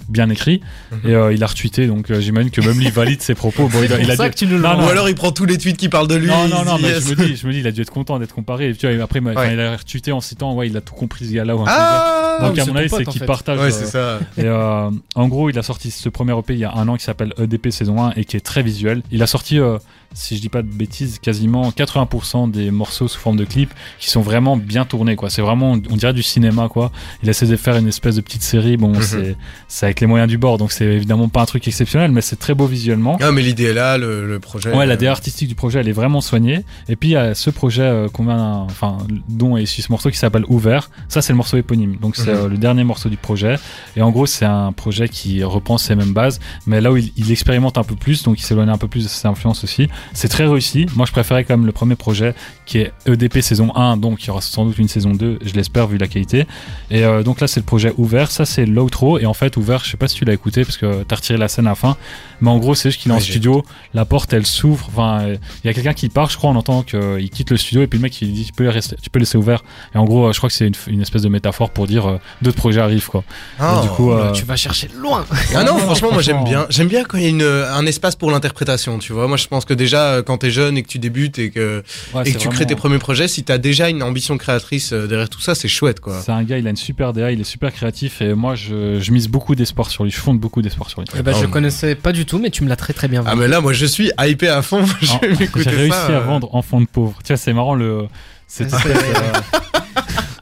[0.08, 0.60] bien écrit.
[0.90, 0.98] Mhm.
[1.10, 3.68] Et euh, il a retweeté, donc euh, j'imagine que même lui valide ses propos.
[3.68, 4.86] Bon, il, a- C'est il a ça dit- que tu nous Non, non.
[4.86, 6.28] Ou alors il prend tous les tweets qui parlent de lui.
[6.28, 7.04] non, non, non, mais yes.
[7.04, 8.70] je me dis, je me dis, il a dû être content d'être comparé.
[8.70, 9.52] Et tu vois, après, Ouais.
[9.52, 11.54] il a retweeté en citant, ouais, il a tout compris ce gars-là.
[11.66, 13.58] Ah Donc à mon avis, c'est qu'il partage.
[13.58, 14.20] Ouais, euh, c'est ça.
[14.36, 16.96] Et euh, en gros, il a sorti ce premier EP il y a un an
[16.96, 19.02] qui s'appelle EDP saison 1 et qui est très visuel.
[19.10, 19.78] Il a sorti, euh,
[20.14, 24.10] si je dis pas de bêtises, quasiment 80% des morceaux sous forme de clips qui
[24.10, 25.16] sont vraiment bien tournés.
[25.16, 25.30] quoi.
[25.30, 26.68] C'est vraiment, on dirait du cinéma.
[26.68, 26.90] quoi.
[27.22, 28.76] Il essaie de faire une espèce de petite série.
[28.76, 29.02] Bon, Mhm.
[29.02, 29.36] c'est
[29.68, 32.36] c'est avec les moyens du bord, donc c'est évidemment pas un truc exceptionnel, mais c'est
[32.36, 33.16] très beau visuellement.
[33.20, 34.74] Ah, mais l'idée est là, le, le projet.
[34.74, 36.64] Ouais, la euh, DA artistique du projet, elle est vraiment soignée.
[36.88, 38.98] Et puis, il y a ce projet euh, qu'on vient, enfin,
[39.28, 40.90] dont est issu ce morceau qui s'appelle Ouvert.
[41.08, 41.96] Ça, c'est le morceau éponyme.
[41.96, 42.36] Donc, c'est Mhm.
[42.38, 43.56] euh, le dernier morceau du projet.
[43.96, 47.12] Et en gros, c'est un projet qui reprend ces mêmes bases, mais là où il,
[47.16, 49.88] il expérimente un peu plus, donc il s'éloigne un peu plus de ses influences aussi.
[50.12, 50.86] C'est très réussi.
[50.96, 52.34] Moi, je préférais quand même le premier projet
[52.68, 55.54] qui est EDP saison 1, donc il y aura sans doute une saison 2, je
[55.54, 56.46] l'espère, vu la qualité.
[56.90, 58.30] Et euh, donc là, c'est le projet Ouvert.
[58.30, 59.18] Ça, c'est l'outro.
[59.18, 61.38] Et en fait, Ouvert, je sais pas si tu l'as écouté parce que t'as retiré
[61.38, 61.96] la scène à la fin.
[62.40, 63.64] Mais en gros, c'est juste qu'il est en studio,
[63.94, 66.56] la porte elle s'ouvre, enfin euh, il y a quelqu'un qui part, je crois, on
[66.56, 69.10] entend qu'il quitte le studio et puis le mec il dit tu peux, rester, tu
[69.10, 69.64] peux laisser ouvert.
[69.94, 72.06] Et en gros, euh, je crois que c'est une, une espèce de métaphore pour dire
[72.06, 73.24] euh, d'autres projets arrivent quoi.
[73.58, 75.24] Ah, Et du coup, euh, Tu vas chercher loin.
[75.54, 76.66] Ah non, franchement, moi j'aime bien.
[76.70, 79.26] J'aime bien quand il y a une, un espace pour l'interprétation, tu vois.
[79.26, 81.82] Moi, je pense que déjà, quand t'es jeune et que tu débutes et que,
[82.14, 84.92] ouais, et c'est que tu crées tes premiers projets, si t'as déjà une ambition créatrice
[84.92, 86.20] euh, derrière tout ça, c'est chouette, quoi.
[86.20, 88.98] C'est un gars, il a une super DA, il est super créatif et moi je,
[89.00, 91.08] je mise beaucoup d'espoir sur lui, je fonde beaucoup d'espoir sur lui.
[91.18, 93.30] Eh ben, je connaissais pas du tout, mais tu me l'as très très bien Ah,
[93.30, 93.42] vendu.
[93.42, 94.84] mais là, moi, je suis hypé à fond.
[95.00, 96.06] je Ah, vais J'ai réussi ça.
[96.06, 96.20] à euh.
[96.20, 97.18] vendre Enfant de pauvre.
[97.24, 98.06] Tu vois, c'est marrant le.
[98.46, 98.68] C'est-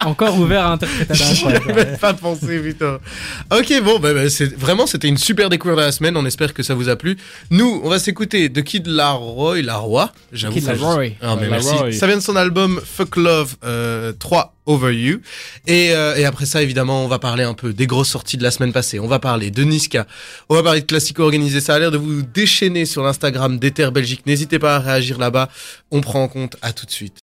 [0.07, 1.35] Encore ouvert à interprétation.
[1.35, 2.99] J'y avais même pas pensé, putain.
[3.51, 6.17] Ok, bon, bah, bah, c'est vraiment, c'était une super découverte de la semaine.
[6.17, 7.17] On espère que ça vous a plu.
[7.51, 10.13] Nous, on va s'écouter de Kid Laroi, Laroi.
[10.33, 10.55] J'avoue.
[10.55, 11.09] Kid Laroi.
[11.21, 11.75] Ah, mais merci.
[11.75, 11.93] Laroi.
[11.93, 15.21] Ça vient de son album Fuck Love euh, 3 Over You.
[15.67, 18.43] Et, euh, et après ça, évidemment, on va parler un peu des grosses sorties de
[18.43, 18.99] la semaine passée.
[18.99, 20.07] On va parler de Niska.
[20.49, 21.61] On va parler de Classico organisé.
[21.61, 24.23] Ça a l'air de vous déchaîner sur l'Instagram d'Ether Belgique.
[24.27, 25.49] N'hésitez pas à réagir là-bas.
[25.91, 26.57] On prend en compte.
[26.63, 27.15] À tout de suite.